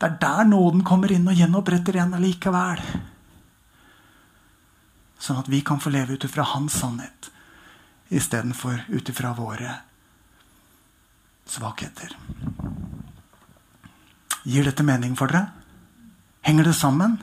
Det 0.00 0.08
er 0.08 0.18
der 0.20 0.44
nåden 0.48 0.84
kommer 0.84 1.12
inn 1.12 1.28
og 1.28 1.36
gjenoppretter 1.38 1.96
igjen 1.96 2.16
allikevel. 2.16 2.84
Sånn 5.20 5.40
at 5.40 5.50
vi 5.52 5.60
kan 5.66 5.80
få 5.82 5.92
leve 5.92 6.16
ut 6.16 6.24
ifra 6.24 6.46
hans 6.54 6.78
sannhet 6.80 7.30
istedenfor 8.10 8.88
ut 8.88 9.08
ifra 9.08 9.34
våre 9.36 9.74
svakheter. 11.46 12.16
Gir 14.42 14.66
dette 14.66 14.86
mening 14.86 15.14
for 15.18 15.30
dere? 15.30 15.50
Henger 16.46 16.70
det 16.70 16.74
sammen? 16.78 17.18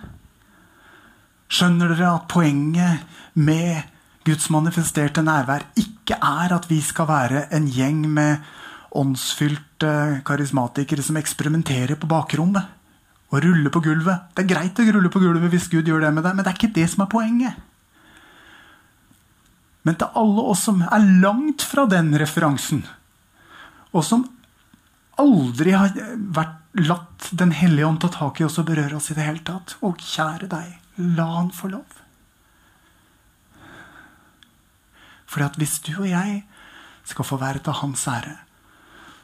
Skjønner 1.49 1.91
dere 1.93 2.13
at 2.13 2.27
poenget 2.31 3.19
med 3.33 3.81
Guds 4.27 4.49
manifesterte 4.51 5.23
nærvær 5.23 5.65
ikke 5.79 6.19
er 6.19 6.53
at 6.55 6.67
vi 6.69 6.81
skal 6.83 7.07
være 7.09 7.45
en 7.55 7.69
gjeng 7.71 8.03
med 8.11 8.43
åndsfylte 8.97 10.21
karismatikere 10.27 11.03
som 11.03 11.19
eksperimenterer 11.19 11.95
på 11.99 12.09
bakrommet 12.11 12.75
og 13.31 13.41
ruller 13.43 13.71
på 13.73 13.81
gulvet? 13.83 14.29
Det 14.35 14.45
er 14.45 14.53
greit 14.53 14.79
å 14.79 14.87
rulle 14.91 15.11
på 15.11 15.23
gulvet 15.23 15.51
hvis 15.55 15.71
Gud 15.71 15.87
gjør 15.87 16.05
det 16.05 16.13
med 16.15 16.27
deg, 16.27 16.35
men 16.35 16.45
det 16.45 16.53
er 16.53 16.59
ikke 16.59 16.75
det 16.75 16.87
som 16.91 17.03
er 17.03 17.11
poenget. 17.11 17.57
Men 19.87 19.95
til 19.95 20.19
alle 20.19 20.43
oss 20.51 20.65
som 20.67 20.81
er 20.83 21.05
langt 21.23 21.63
fra 21.63 21.85
den 21.87 22.11
referansen, 22.19 22.81
og 23.95 24.03
som 24.03 24.25
aldri 25.21 25.71
har 25.73 25.93
vært 26.35 26.55
latt 26.77 27.29
Den 27.33 27.49
hellige 27.55 27.87
ånd 27.87 27.97
ta 28.03 28.09
tak 28.13 28.37
i 28.37 28.43
oss 28.45 28.59
og 28.61 28.67
berøre 28.67 28.99
oss 28.99 29.07
i 29.09 29.15
det 29.17 29.23
hele 29.25 29.41
tatt. 29.41 29.73
Og 29.81 29.97
kjære 29.97 30.45
deg, 30.51 30.75
la 31.17 31.25
han 31.31 31.49
få 31.55 31.71
lov. 31.71 31.95
Fordi 35.25 35.47
at 35.47 35.57
hvis 35.57 35.79
du 35.87 35.95
og 35.95 36.05
jeg 36.11 36.43
skal 37.07 37.25
få 37.25 37.39
være 37.41 37.63
til 37.65 37.79
hans 37.81 38.05
ære, 38.11 38.35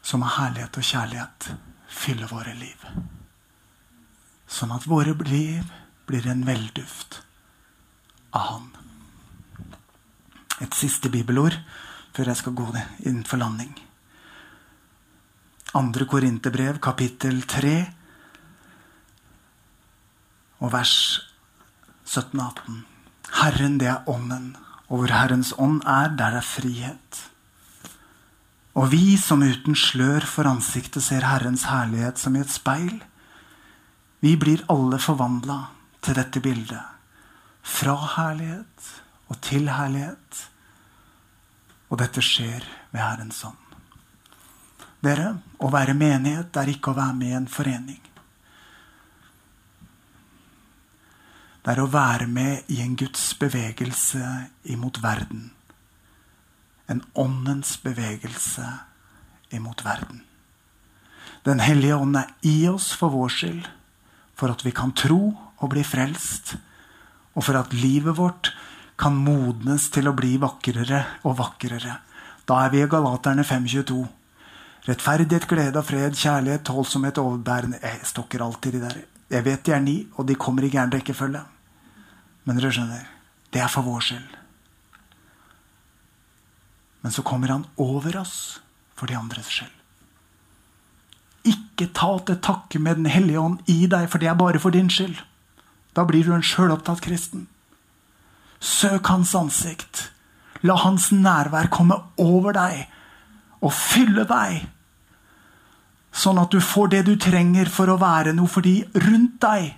så 0.02 0.18
må 0.18 0.32
herlighet 0.34 0.82
og 0.82 0.88
kjærlighet 0.90 1.50
fylle 2.02 2.32
våre 2.32 2.56
liv. 2.58 2.90
Sånn 4.50 4.74
at 4.74 4.90
våre 4.90 5.14
liv 5.30 5.70
blir 6.10 6.28
en 6.28 6.44
velduft 6.48 7.22
av 8.34 8.50
Han. 8.50 8.83
Et 10.64 10.78
siste 10.78 11.12
bibelord 11.12 11.58
før 12.14 12.30
jeg 12.32 12.40
skal 12.40 12.56
gå 12.56 12.68
inn 13.10 13.24
for 13.28 13.42
landing. 13.42 13.74
Andre 15.74 16.06
Korinterbrev, 16.06 16.78
kapittel 16.84 17.42
3, 17.50 17.78
og 20.62 20.72
vers 20.72 20.96
17-18. 22.06 22.84
Herren, 23.42 23.80
det 23.82 23.90
er 23.90 24.10
ånden, 24.10 24.54
og 24.88 25.02
hvor 25.02 25.14
Herrens 25.16 25.54
ånd 25.58 25.82
er, 25.90 26.14
der 26.14 26.38
er 26.38 26.46
frihet. 26.46 27.24
Og 28.78 28.92
vi 28.94 29.18
som 29.18 29.42
uten 29.42 29.76
slør 29.78 30.26
for 30.30 30.50
ansiktet 30.50 31.06
ser 31.06 31.26
Herrens 31.26 31.66
herlighet 31.70 32.22
som 32.22 32.38
i 32.38 32.46
et 32.46 32.54
speil, 32.54 33.02
vi 34.24 34.38
blir 34.40 34.64
alle 34.72 35.02
forvandla 35.02 35.60
til 36.06 36.18
dette 36.22 36.42
bildet. 36.42 36.82
Fra 37.64 37.98
herlighet 38.16 38.90
og 39.28 39.42
til 39.44 39.68
herlighet 39.74 40.48
og 41.94 42.00
dette 42.02 42.24
skjer 42.26 42.64
ved 42.90 43.04
Herrens 43.04 43.44
ånd. 43.46 43.60
Dere, 45.06 45.36
å 45.62 45.70
være 45.70 45.94
menighet 45.94 46.58
er 46.58 46.72
ikke 46.72 46.90
å 46.90 46.98
være 46.98 47.14
med 47.20 47.30
i 47.30 47.38
en 47.38 47.50
forening. 47.52 48.00
Det 51.64 51.76
er 51.76 51.84
å 51.84 51.92
være 51.92 52.26
med 52.28 52.72
i 52.74 52.80
en 52.82 52.98
Guds 53.00 53.28
bevegelse 53.40 54.24
imot 54.74 54.98
verden. 55.04 55.52
En 56.90 57.04
åndens 57.14 57.78
bevegelse 57.84 58.66
imot 59.54 59.86
verden. 59.86 60.24
Den 61.46 61.62
hellige 61.62 62.00
ånd 62.00 62.18
er 62.18 62.34
i 62.48 62.58
oss 62.72 62.90
for 62.98 63.14
vår 63.14 63.32
skyld, 63.38 63.70
for 64.34 64.50
at 64.50 64.66
vi 64.66 64.74
kan 64.76 64.96
tro 64.98 65.36
og 65.62 65.72
bli 65.72 65.86
frelst, 65.86 66.56
og 67.38 67.46
for 67.46 67.60
at 67.60 67.76
livet 67.76 68.18
vårt 68.18 68.50
kan 69.04 69.16
modnes 69.20 69.90
til 69.92 70.08
å 70.08 70.16
bli 70.16 70.38
vakrere 70.40 71.02
og 71.28 71.36
vakrere. 71.42 71.98
Da 72.48 72.60
er 72.64 72.70
vi 72.72 72.84
i 72.84 72.88
Galaterne 72.88 73.44
5.22. 73.44 73.98
Rettferdighet, 74.88 75.48
glede 75.48 75.80
og 75.80 75.88
fred, 75.88 76.16
kjærlighet, 76.16 76.64
tålsomhet, 76.68 77.20
overbærende 77.20 77.82
Jeg 77.84 78.08
stokker 78.08 78.44
alltid 78.46 78.78
de 78.78 78.82
der. 78.86 79.02
Jeg 79.32 79.44
vet 79.44 79.66
de 79.66 79.76
er 79.76 79.84
ni, 79.84 79.98
og 80.16 80.28
de 80.28 80.40
kommer 80.40 80.64
i 80.64 80.72
gæren 80.72 80.92
rekkefølge. 80.94 81.44
Men 82.44 82.60
dere 82.60 82.72
skjønner, 82.72 83.06
det 83.52 83.64
er 83.64 83.72
for 83.72 83.84
vår 83.84 84.08
skyld. 84.08 84.34
Men 87.04 87.12
så 87.12 87.24
kommer 87.28 87.52
han 87.52 87.68
over 87.76 88.20
oss 88.24 88.38
for 88.96 89.12
de 89.12 89.20
andres 89.20 89.52
skyld. 89.52 89.80
Ikke 91.44 91.92
ta 91.92 92.14
til 92.24 92.40
takke 92.40 92.80
med 92.80 93.04
Den 93.04 93.12
hellige 93.12 93.40
ånd 93.40 93.60
i 93.68 93.84
deg, 93.84 94.08
for 94.08 94.20
det 94.24 94.32
er 94.32 94.40
bare 94.40 94.64
for 94.64 94.72
din 94.72 94.92
skyld. 94.92 95.20
Da 95.92 96.08
blir 96.08 96.24
du 96.24 96.32
en 96.32 96.46
sjølopptatt 96.46 97.04
kristen. 97.04 97.50
Søk 98.64 99.10
hans 99.12 99.34
ansikt. 99.36 100.10
La 100.64 100.78
hans 100.80 101.10
nærvær 101.12 101.68
komme 101.72 101.98
over 102.22 102.56
deg 102.56 102.86
og 103.64 103.74
fylle 103.76 104.24
deg. 104.28 104.64
Sånn 106.14 106.40
at 106.40 106.54
du 106.54 106.62
får 106.64 106.92
det 106.94 107.02
du 107.08 107.16
trenger 107.20 107.72
for 107.72 107.92
å 107.92 108.00
være 108.00 108.36
noe 108.38 108.48
for 108.52 108.64
de 108.64 108.78
rundt 109.04 109.40
deg. 109.44 109.74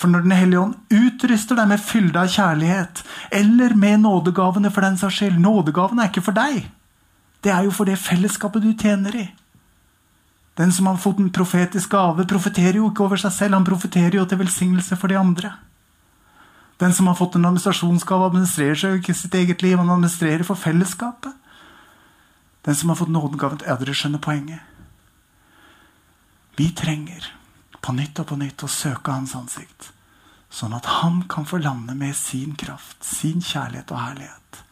For 0.00 0.08
når 0.08 0.24
Den 0.24 0.32
hellige 0.32 0.60
ånd 0.60 0.96
utruster 0.96 1.58
deg 1.58 1.68
med 1.68 1.82
fylde 1.84 2.22
av 2.22 2.30
kjærlighet, 2.32 3.02
eller 3.36 3.74
med 3.76 4.00
nådegavene 4.00 4.70
for 4.72 4.86
den 4.86 4.96
saks 4.96 5.18
skyld 5.20 5.40
Nådegavene 5.42 6.06
er 6.06 6.12
ikke 6.12 6.24
for 6.24 6.36
deg. 6.38 6.70
Det 7.44 7.52
er 7.52 7.66
jo 7.66 7.74
for 7.74 7.88
det 7.88 7.98
fellesskapet 8.00 8.64
du 8.64 8.72
tjener 8.72 9.16
i. 9.16 9.26
Den 10.56 10.72
som 10.72 10.88
har 10.88 10.96
fått 11.00 11.20
en 11.20 11.32
profetisk 11.32 11.92
gave, 11.92 12.24
profeterer 12.28 12.80
jo 12.80 12.88
ikke 12.90 13.04
over 13.04 13.20
seg 13.20 13.32
selv, 13.32 13.58
han 13.58 13.68
profeterer 13.68 14.16
jo 14.16 14.24
til 14.28 14.40
velsignelse 14.40 14.96
for 14.96 15.12
de 15.12 15.20
andre. 15.20 15.52
Den 16.80 16.94
som 16.94 17.06
har 17.06 17.14
fått 17.14 17.34
en 17.36 17.44
administrasjonsgave, 17.44 18.30
administrerer 18.30 18.78
seg 18.80 18.94
ikke 19.02 19.14
sitt 19.14 19.34
eget 19.36 19.60
liv. 19.60 19.76
Han 19.76 19.90
administrerer 19.92 20.46
for 20.48 20.56
fellesskapet. 20.56 21.34
Den 22.64 22.76
som 22.76 22.88
har 22.88 22.96
fått 22.96 23.12
nådegaven 23.12 23.60
Ja, 23.66 23.76
dere 23.76 23.92
skjønner 23.96 24.22
poenget. 24.24 24.64
Vi 26.56 26.70
trenger 26.76 27.26
på 27.84 27.92
nytt 27.96 28.20
og 28.20 28.30
på 28.32 28.38
nytt 28.40 28.64
å 28.64 28.68
søke 28.68 29.12
Hans 29.12 29.34
ansikt, 29.36 29.90
sånn 30.48 30.72
at 30.76 30.88
Han 31.00 31.22
kan 31.28 31.44
få 31.48 31.60
lande 31.60 31.94
med 31.94 32.16
sin 32.16 32.56
kraft, 32.56 33.04
sin 33.04 33.44
kjærlighet 33.44 33.92
og 33.92 34.00
herlighet. 34.00 34.62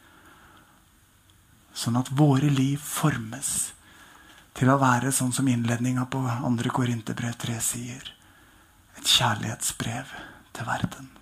Sånn 1.73 1.97
at 1.97 2.09
våre 2.09 2.49
liv 2.49 2.81
formes 2.81 3.71
til 4.57 4.69
å 4.69 4.79
være 4.81 5.13
sånn 5.13 5.33
som 5.33 5.47
innledninga 5.47 6.09
på 6.09 6.25
2. 6.25 6.73
Korinterbrev 6.73 7.37
3 7.37 7.61
sier. 7.61 8.11
Et 8.97 9.15
kjærlighetsbrev 9.17 10.17
til 10.57 10.69
verden 10.73 11.13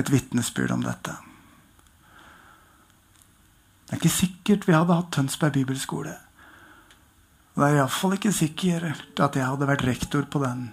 et 0.00 0.10
vitnesbyrd 0.10 0.74
om 0.74 0.84
dette. 0.84 1.14
Det 3.84 3.92
er 3.92 4.00
ikke 4.00 4.10
sikkert 4.10 4.68
vi 4.68 4.74
hadde 4.74 4.96
hatt 4.96 5.12
Tønsberg 5.14 5.54
bibelskole. 5.54 6.14
Og 7.54 7.60
det 7.60 7.68
er 7.68 7.76
iallfall 7.78 8.16
ikke 8.16 8.32
sikkert 8.34 9.20
at 9.22 9.36
jeg 9.38 9.46
hadde 9.46 9.68
vært 9.70 9.84
rektor 9.86 10.24
på 10.26 10.40
den. 10.42 10.64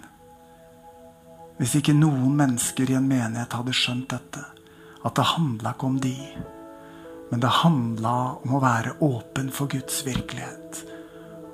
Hvis 1.60 1.76
ikke 1.78 1.94
noen 1.94 2.34
mennesker 2.38 2.90
i 2.90 2.96
en 2.98 3.06
menighet 3.06 3.54
hadde 3.54 3.76
skjønt 3.76 4.10
dette. 4.10 4.42
At 5.06 5.14
det 5.18 5.28
handla 5.34 5.74
ikke 5.74 5.88
om 5.90 5.98
de, 6.02 6.16
men 7.30 7.40
det 7.42 7.50
handla 7.62 8.14
om 8.44 8.54
å 8.54 8.60
være 8.62 8.96
åpen 9.02 9.48
for 9.54 9.70
Guds 9.70 10.02
virkelighet. 10.06 10.82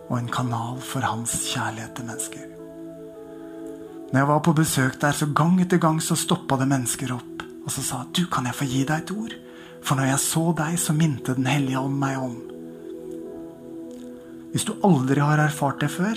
Og 0.08 0.18
en 0.18 0.30
kanal 0.32 0.80
for 0.84 1.04
hans 1.04 1.34
kjærlighet 1.50 1.94
til 1.96 2.08
mennesker. 2.08 2.46
Når 4.08 4.20
jeg 4.20 4.28
var 4.30 4.44
på 4.44 4.56
besøk 4.56 5.00
der, 5.00 5.16
så 5.16 5.28
gang 5.36 5.58
etter 5.60 5.80
gang 5.80 6.00
så 6.00 6.16
stoppa 6.16 6.56
det 6.60 6.68
mennesker 6.70 7.12
opp 7.16 7.38
og 7.68 7.72
så 7.74 7.82
sa 7.84 7.98
du, 8.16 8.22
kan 8.32 8.48
jeg 8.48 8.56
få 8.56 8.64
gi 8.64 8.80
deg 8.88 9.02
et 9.02 9.10
ord? 9.12 9.34
For 9.84 9.98
når 9.98 10.08
jeg 10.08 10.20
så 10.24 10.44
deg, 10.56 10.78
så 10.80 10.94
minte 10.96 11.34
Den 11.36 11.46
hellige 11.46 11.82
ånd 11.84 11.98
meg 12.00 12.16
om. 12.16 12.38
Hvis 14.54 14.64
du 14.64 14.72
aldri 14.88 15.20
har 15.20 15.42
erfart 15.44 15.82
det 15.84 15.90
før, 15.92 16.16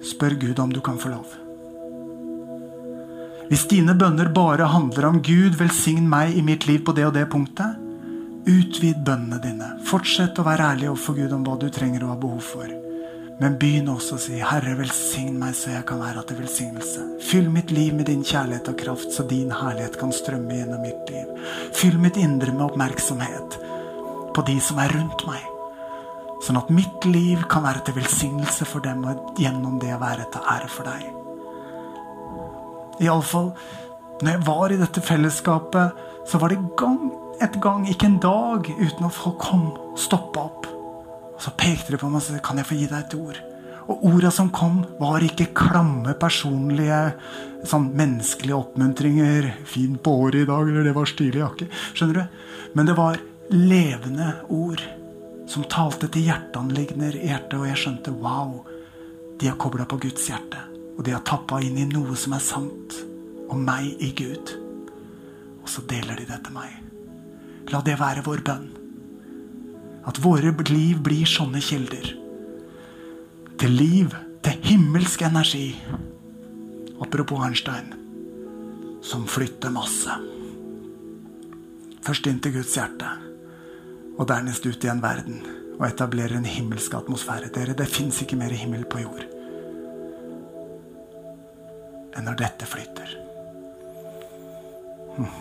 spør 0.00 0.38
Gud 0.40 0.62
om 0.64 0.72
du 0.72 0.80
kan 0.80 0.96
få 0.98 1.12
lov. 1.12 1.36
Hvis 3.50 3.66
dine 3.68 3.92
bønner 3.98 4.30
bare 4.32 4.70
handler 4.72 5.10
om 5.10 5.20
Gud, 5.20 5.58
velsign 5.60 6.08
meg 6.08 6.32
i 6.38 6.44
mitt 6.46 6.64
liv 6.70 6.80
på 6.86 6.96
det 6.96 7.04
og 7.10 7.16
det 7.18 7.26
punktet, 7.28 7.76
utvid 8.48 9.04
bønnene 9.04 9.42
dine. 9.44 9.74
Fortsett 9.84 10.40
å 10.40 10.46
være 10.46 10.72
ærlig 10.72 10.88
overfor 10.88 11.20
Gud 11.20 11.36
om 11.36 11.44
hva 11.44 11.60
du 11.60 11.68
trenger 11.68 12.06
og 12.06 12.14
har 12.14 12.22
behov 12.24 12.46
for. 12.46 12.89
Men 13.40 13.56
begynn 13.60 13.88
også 13.88 14.16
å 14.16 14.20
si, 14.20 14.38
'Herre, 14.38 14.74
velsign 14.76 15.38
meg 15.40 15.54
så 15.56 15.70
jeg 15.72 15.86
kan 15.88 16.00
være 16.00 16.22
til 16.28 16.36
velsignelse'. 16.42 17.04
Fyll 17.24 17.48
mitt 17.50 17.70
liv 17.70 17.94
med 17.94 18.06
din 18.06 18.22
kjærlighet 18.22 18.68
og 18.68 18.76
kraft, 18.76 19.12
så 19.12 19.26
din 19.28 19.50
herlighet 19.50 19.98
kan 19.98 20.12
strømme 20.12 20.58
gjennom 20.58 20.80
mitt 20.80 21.10
liv. 21.10 21.26
Fyll 21.72 21.98
mitt 21.98 22.16
indre 22.16 22.52
med 22.52 22.66
oppmerksomhet 22.70 23.56
på 24.34 24.46
de 24.46 24.60
som 24.60 24.78
er 24.78 24.92
rundt 24.92 25.26
meg. 25.26 25.40
Sånn 26.42 26.56
at 26.56 26.70
mitt 26.70 27.04
liv 27.04 27.42
kan 27.48 27.62
være 27.62 27.84
til 27.84 27.94
velsignelse 27.94 28.64
for 28.64 28.80
dem, 28.80 29.04
og 29.04 29.34
gjennom 29.36 29.80
det 29.80 30.00
være 30.00 30.26
til 30.32 30.40
ære 30.40 30.68
for 30.68 30.84
deg. 30.84 31.04
Iallfall 33.00 33.52
når 34.22 34.30
jeg 34.30 34.46
var 34.46 34.72
i 34.72 34.76
dette 34.76 35.00
fellesskapet, 35.00 36.00
så 36.28 36.38
var 36.38 36.52
det 36.52 36.58
gang 36.76 37.08
etter 37.40 37.60
gang, 37.60 37.86
ikke 37.88 38.04
en 38.04 38.18
dag, 38.20 38.66
uten 38.68 39.06
at 39.06 39.16
folk 39.16 39.38
kom, 39.40 39.70
stoppa 39.96 40.42
opp. 40.50 40.66
Så 41.40 41.52
pekte 41.56 41.94
de 41.94 42.00
på 42.00 42.10
meg 42.10 42.20
og 42.20 42.26
sa 42.26 42.42
kan 42.44 42.60
jeg 42.60 42.68
få 42.68 42.76
gi 42.76 42.90
deg 42.90 43.00
et 43.00 43.16
ord. 43.16 43.40
Og 43.90 44.04
orda 44.06 44.30
som 44.30 44.52
kom, 44.54 44.84
var 45.00 45.24
ikke 45.24 45.50
klamme, 45.56 46.12
personlige, 46.20 47.00
sånn 47.66 47.90
menneskelige 47.96 48.58
oppmuntringer. 48.58 49.50
'Fin 49.66 49.96
på 49.98 50.14
håret 50.20 50.44
i 50.44 50.46
dag', 50.46 50.68
eller 50.68 50.84
'det 50.84 50.94
var 50.94 51.06
stilig 51.06 51.42
jakke'. 51.42 51.68
Skjønner 51.94 52.14
du? 52.14 52.24
Men 52.74 52.86
det 52.86 52.96
var 52.96 53.18
levende 53.50 54.34
ord 54.48 54.82
som 55.48 55.64
talte 55.64 56.06
til 56.08 56.28
hjerteanliggender 56.28 57.16
i 57.16 57.26
hjertet, 57.26 57.58
og 57.58 57.66
jeg 57.66 57.76
skjønte 57.76 58.14
wow, 58.22 58.64
de 59.40 59.48
har 59.48 59.56
kobla 59.56 59.84
på 59.84 59.98
Guds 59.98 60.28
hjerte. 60.28 60.58
Og 60.98 61.04
de 61.04 61.10
har 61.16 61.24
tappa 61.26 61.60
inn 61.64 61.78
i 61.78 61.88
noe 61.88 62.14
som 62.14 62.32
er 62.36 62.44
sant 62.44 62.94
om 63.50 63.64
meg 63.64 63.96
i 63.98 64.12
Gud. 64.14 64.52
Og 65.62 65.68
så 65.68 65.82
deler 65.90 66.20
de 66.20 66.28
det 66.28 66.44
til 66.44 66.54
meg. 66.54 66.70
La 67.72 67.80
det 67.80 67.98
være 67.98 68.22
vår 68.22 68.44
bønn. 68.46 68.79
At 70.08 70.20
våre 70.22 70.52
liv 70.70 71.00
blir 71.04 71.28
sånne 71.28 71.60
kilder. 71.60 72.12
Til 73.60 73.74
liv, 73.76 74.14
til 74.42 74.60
himmelsk 74.64 75.22
energi. 75.28 75.74
Apropos 77.00 77.42
Arnstein. 77.44 77.92
Som 79.02 79.26
flytter 79.28 79.72
masse. 79.72 80.16
Først 82.04 82.26
inn 82.26 82.40
til 82.40 82.54
Guds 82.56 82.72
hjerte, 82.76 83.08
og 84.16 84.28
dernest 84.28 84.64
ut 84.66 84.84
i 84.84 84.88
en 84.92 85.02
verden. 85.04 85.42
Og 85.78 85.84
etablerer 85.88 86.38
en 86.38 86.48
himmelsk 86.48 86.96
atmosfære. 86.96 87.52
Dere, 87.54 87.76
det 87.76 87.88
fins 87.88 88.22
ikke 88.24 88.40
mer 88.40 88.56
himmel 88.56 88.88
på 88.88 89.04
jord 89.04 89.28
enn 92.16 92.26
når 92.26 92.40
dette 92.42 92.66
flyter. 92.68 93.16
Hmm. 95.16 95.32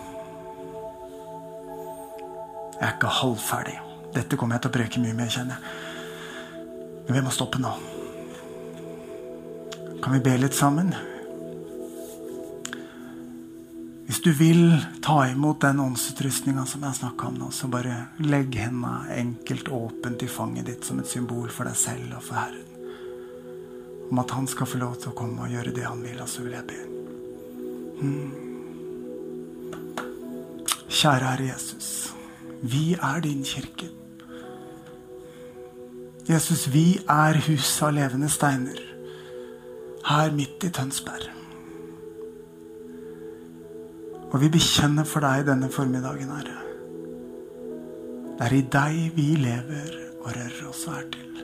Jeg 2.80 2.88
er 2.88 2.96
ikke 2.96 3.16
halvferdig. 3.20 3.89
Dette 4.16 4.38
kommer 4.38 4.58
jeg 4.58 4.66
til 4.66 4.72
å 4.72 4.78
preke 4.80 5.02
mye 5.04 5.16
mer, 5.18 5.30
kjenner 5.34 5.58
jeg. 5.58 5.64
Men 7.06 7.18
vi 7.18 7.24
må 7.26 7.32
stoppe 7.34 7.62
nå. 7.62 7.72
Kan 10.00 10.14
vi 10.16 10.22
be 10.24 10.36
litt 10.40 10.56
sammen? 10.58 10.94
Hvis 14.10 14.22
du 14.26 14.32
vil 14.34 14.74
ta 15.06 15.28
imot 15.30 15.62
den 15.62 15.80
åndsutrustninga 15.84 16.66
som 16.66 16.82
jeg 16.86 16.98
snakka 16.98 17.28
om 17.30 17.36
nå, 17.38 17.52
så 17.54 17.70
bare 17.70 17.96
legg 18.26 18.56
henda 18.58 19.04
enkelt 19.14 19.70
åpent 19.70 20.26
i 20.26 20.30
fanget 20.30 20.66
ditt 20.66 20.88
som 20.88 21.00
et 21.02 21.10
symbol 21.10 21.50
for 21.54 21.70
deg 21.70 21.78
selv 21.78 22.18
og 22.18 22.26
for 22.26 22.40
Herren. 22.42 22.66
Om 24.10 24.22
at 24.24 24.34
Han 24.34 24.50
skal 24.50 24.68
få 24.70 24.82
lov 24.82 24.96
til 24.98 25.12
å 25.12 25.18
komme 25.18 25.46
og 25.46 25.54
gjøre 25.54 25.76
det 25.76 25.86
Han 25.86 26.02
vil, 26.02 26.18
og 26.22 26.30
så 26.30 26.42
vil 26.42 26.58
jeg 26.58 26.66
be. 26.72 26.80
Hmm. 28.00 28.30
Kjære 30.90 31.26
Herre 31.30 31.48
Jesus. 31.52 31.90
Vi 32.62 32.98
er 32.98 33.22
din 33.22 33.46
kirke. 33.46 33.99
Jesus, 36.30 36.68
vi 36.74 37.00
er 37.10 37.40
huset 37.48 37.88
av 37.88 37.96
levende 37.96 38.28
steiner 38.30 38.78
her 40.06 40.34
midt 40.38 40.62
i 40.62 40.70
Tønsberg. 40.70 41.24
Og 44.30 44.36
vi 44.44 44.50
bekjenner 44.54 45.08
for 45.10 45.26
deg 45.26 45.48
denne 45.48 45.72
formiddagen, 45.74 46.30
Herre. 46.30 46.60
Det 48.38 48.46
er 48.46 48.56
i 48.56 48.62
deg 48.76 49.16
vi 49.16 49.26
lever 49.42 49.96
og 50.20 50.28
rører 50.28 50.68
oss 50.70 50.84
og 50.86 51.00
er 51.00 51.08
til. 51.16 51.40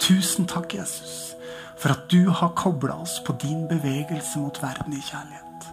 Tusen 0.00 0.48
takk, 0.48 0.78
Jesus, 0.78 1.34
for 1.76 1.92
at 1.92 2.06
du 2.08 2.30
har 2.30 2.54
kobla 2.56 2.96
oss 3.02 3.18
på 3.26 3.36
din 3.42 3.66
bevegelse 3.68 4.40
mot 4.40 4.62
verden 4.62 4.96
i 4.96 5.02
kjærlighet. 5.10 5.68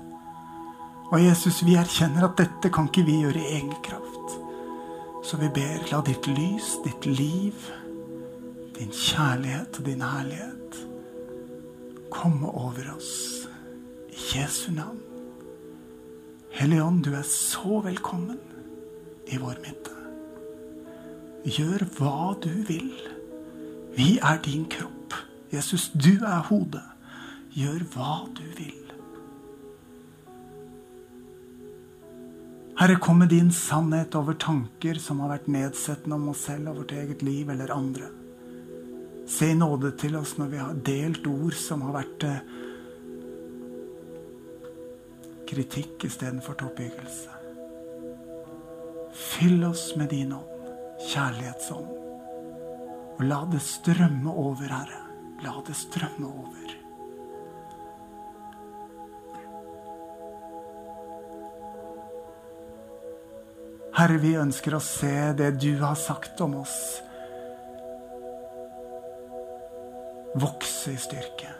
Og 1.13 1.23
Jesus, 1.23 1.61
vi 1.63 1.77
erkjenner 1.79 2.27
at 2.27 2.35
dette 2.41 2.73
kan 2.75 2.91
ikke 2.91 3.05
vi 3.07 3.21
gjøre 3.21 3.39
i 3.39 3.55
egen 3.61 3.71
kraft. 3.87 4.35
Så 5.23 5.39
vi 5.39 5.47
ber, 5.47 5.79
la 5.93 6.03
ditt 6.03 6.27
lys, 6.27 6.73
ditt 6.83 7.07
liv, 7.07 7.71
din 8.77 8.91
kjærlighet 8.91 9.79
og 9.79 9.85
din 9.85 10.01
herlighet 10.01 10.77
komme 12.13 12.47
over 12.47 12.93
oss 12.95 13.47
i 14.09 14.37
Jesu 14.37 14.71
navn. 14.71 14.99
Hellige 16.53 16.83
Ånd, 16.83 17.03
du 17.03 17.13
er 17.17 17.25
så 17.25 17.81
velkommen 17.85 18.39
i 19.27 19.39
vår 19.41 19.57
midte. 19.65 19.93
Gjør 21.43 21.85
hva 21.97 22.33
du 22.43 22.51
vil. 22.69 22.93
Vi 23.97 24.17
er 24.21 24.39
din 24.45 24.67
kropp. 24.69 25.17
Jesus, 25.53 25.89
du 25.93 26.23
er 26.25 26.45
hodet. 26.49 26.85
Gjør 27.57 27.83
hva 27.93 28.13
du 28.37 28.45
vil. 28.57 28.79
Herre, 32.79 32.97
kom 33.01 33.21
med 33.21 33.29
din 33.33 33.51
sannhet 33.53 34.15
over 34.17 34.37
tanker 34.39 34.97
som 35.01 35.21
har 35.23 35.35
vært 35.35 35.51
nedsettende 35.51 36.17
om 36.17 36.31
oss 36.31 36.45
selv 36.47 36.71
og 36.71 36.81
vårt 36.81 36.93
eget 36.97 37.21
liv 37.25 37.49
eller 37.53 37.73
andre. 37.73 38.09
Se 39.33 39.49
i 39.49 39.55
nåde 39.57 39.95
til 39.97 40.15
oss 40.19 40.35
når 40.37 40.49
vi 40.51 40.59
har 40.61 40.81
delt 40.85 41.25
ord 41.25 41.55
som 41.57 41.81
har 41.87 41.95
vært 41.95 42.25
eh, 42.27 42.41
kritikk 45.49 46.05
istedenfor 46.05 46.57
toppbyggelse. 46.59 47.33
Fyll 49.13 49.63
oss 49.65 49.87
med 49.97 50.11
din 50.13 50.35
ånd, 50.37 50.69
kjærlighetsånd. 51.09 51.89
Og 53.13 53.23
la 53.25 53.39
det 53.49 53.61
strømme 53.65 54.29
over, 54.29 54.69
Herre. 54.69 55.01
La 55.43 55.55
det 55.65 55.75
strømme 55.77 56.29
over. 56.29 56.77
Herre, 63.93 64.17
vi 64.21 64.35
ønsker 64.41 64.77
å 64.77 64.81
se 64.81 65.15
det 65.37 65.51
du 65.61 65.71
har 65.81 65.97
sagt 65.97 66.41
om 66.41 66.57
oss, 66.63 66.77
vokse 70.35 70.93
i 70.93 70.97
styrke. 70.97 71.51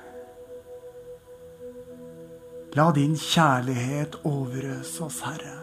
La 2.74 2.92
din 2.96 3.14
kjærlighet 3.18 4.16
overøse 4.26 5.04
oss, 5.06 5.20
Herre. 5.22 5.60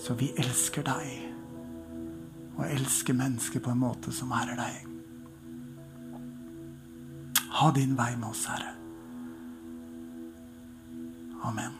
Så 0.00 0.14
vi 0.14 0.30
elsker 0.38 0.86
deg 0.86 1.16
og 2.56 2.64
elsker 2.70 3.16
mennesker 3.16 3.60
på 3.64 3.72
en 3.72 3.82
måte 3.82 4.14
som 4.14 4.32
ærer 4.36 4.56
deg. 4.60 4.86
Ha 7.60 7.70
din 7.74 7.96
vei 7.98 8.12
med 8.16 8.30
oss, 8.30 8.46
Herre. 8.48 8.76
Amen. 11.50 11.79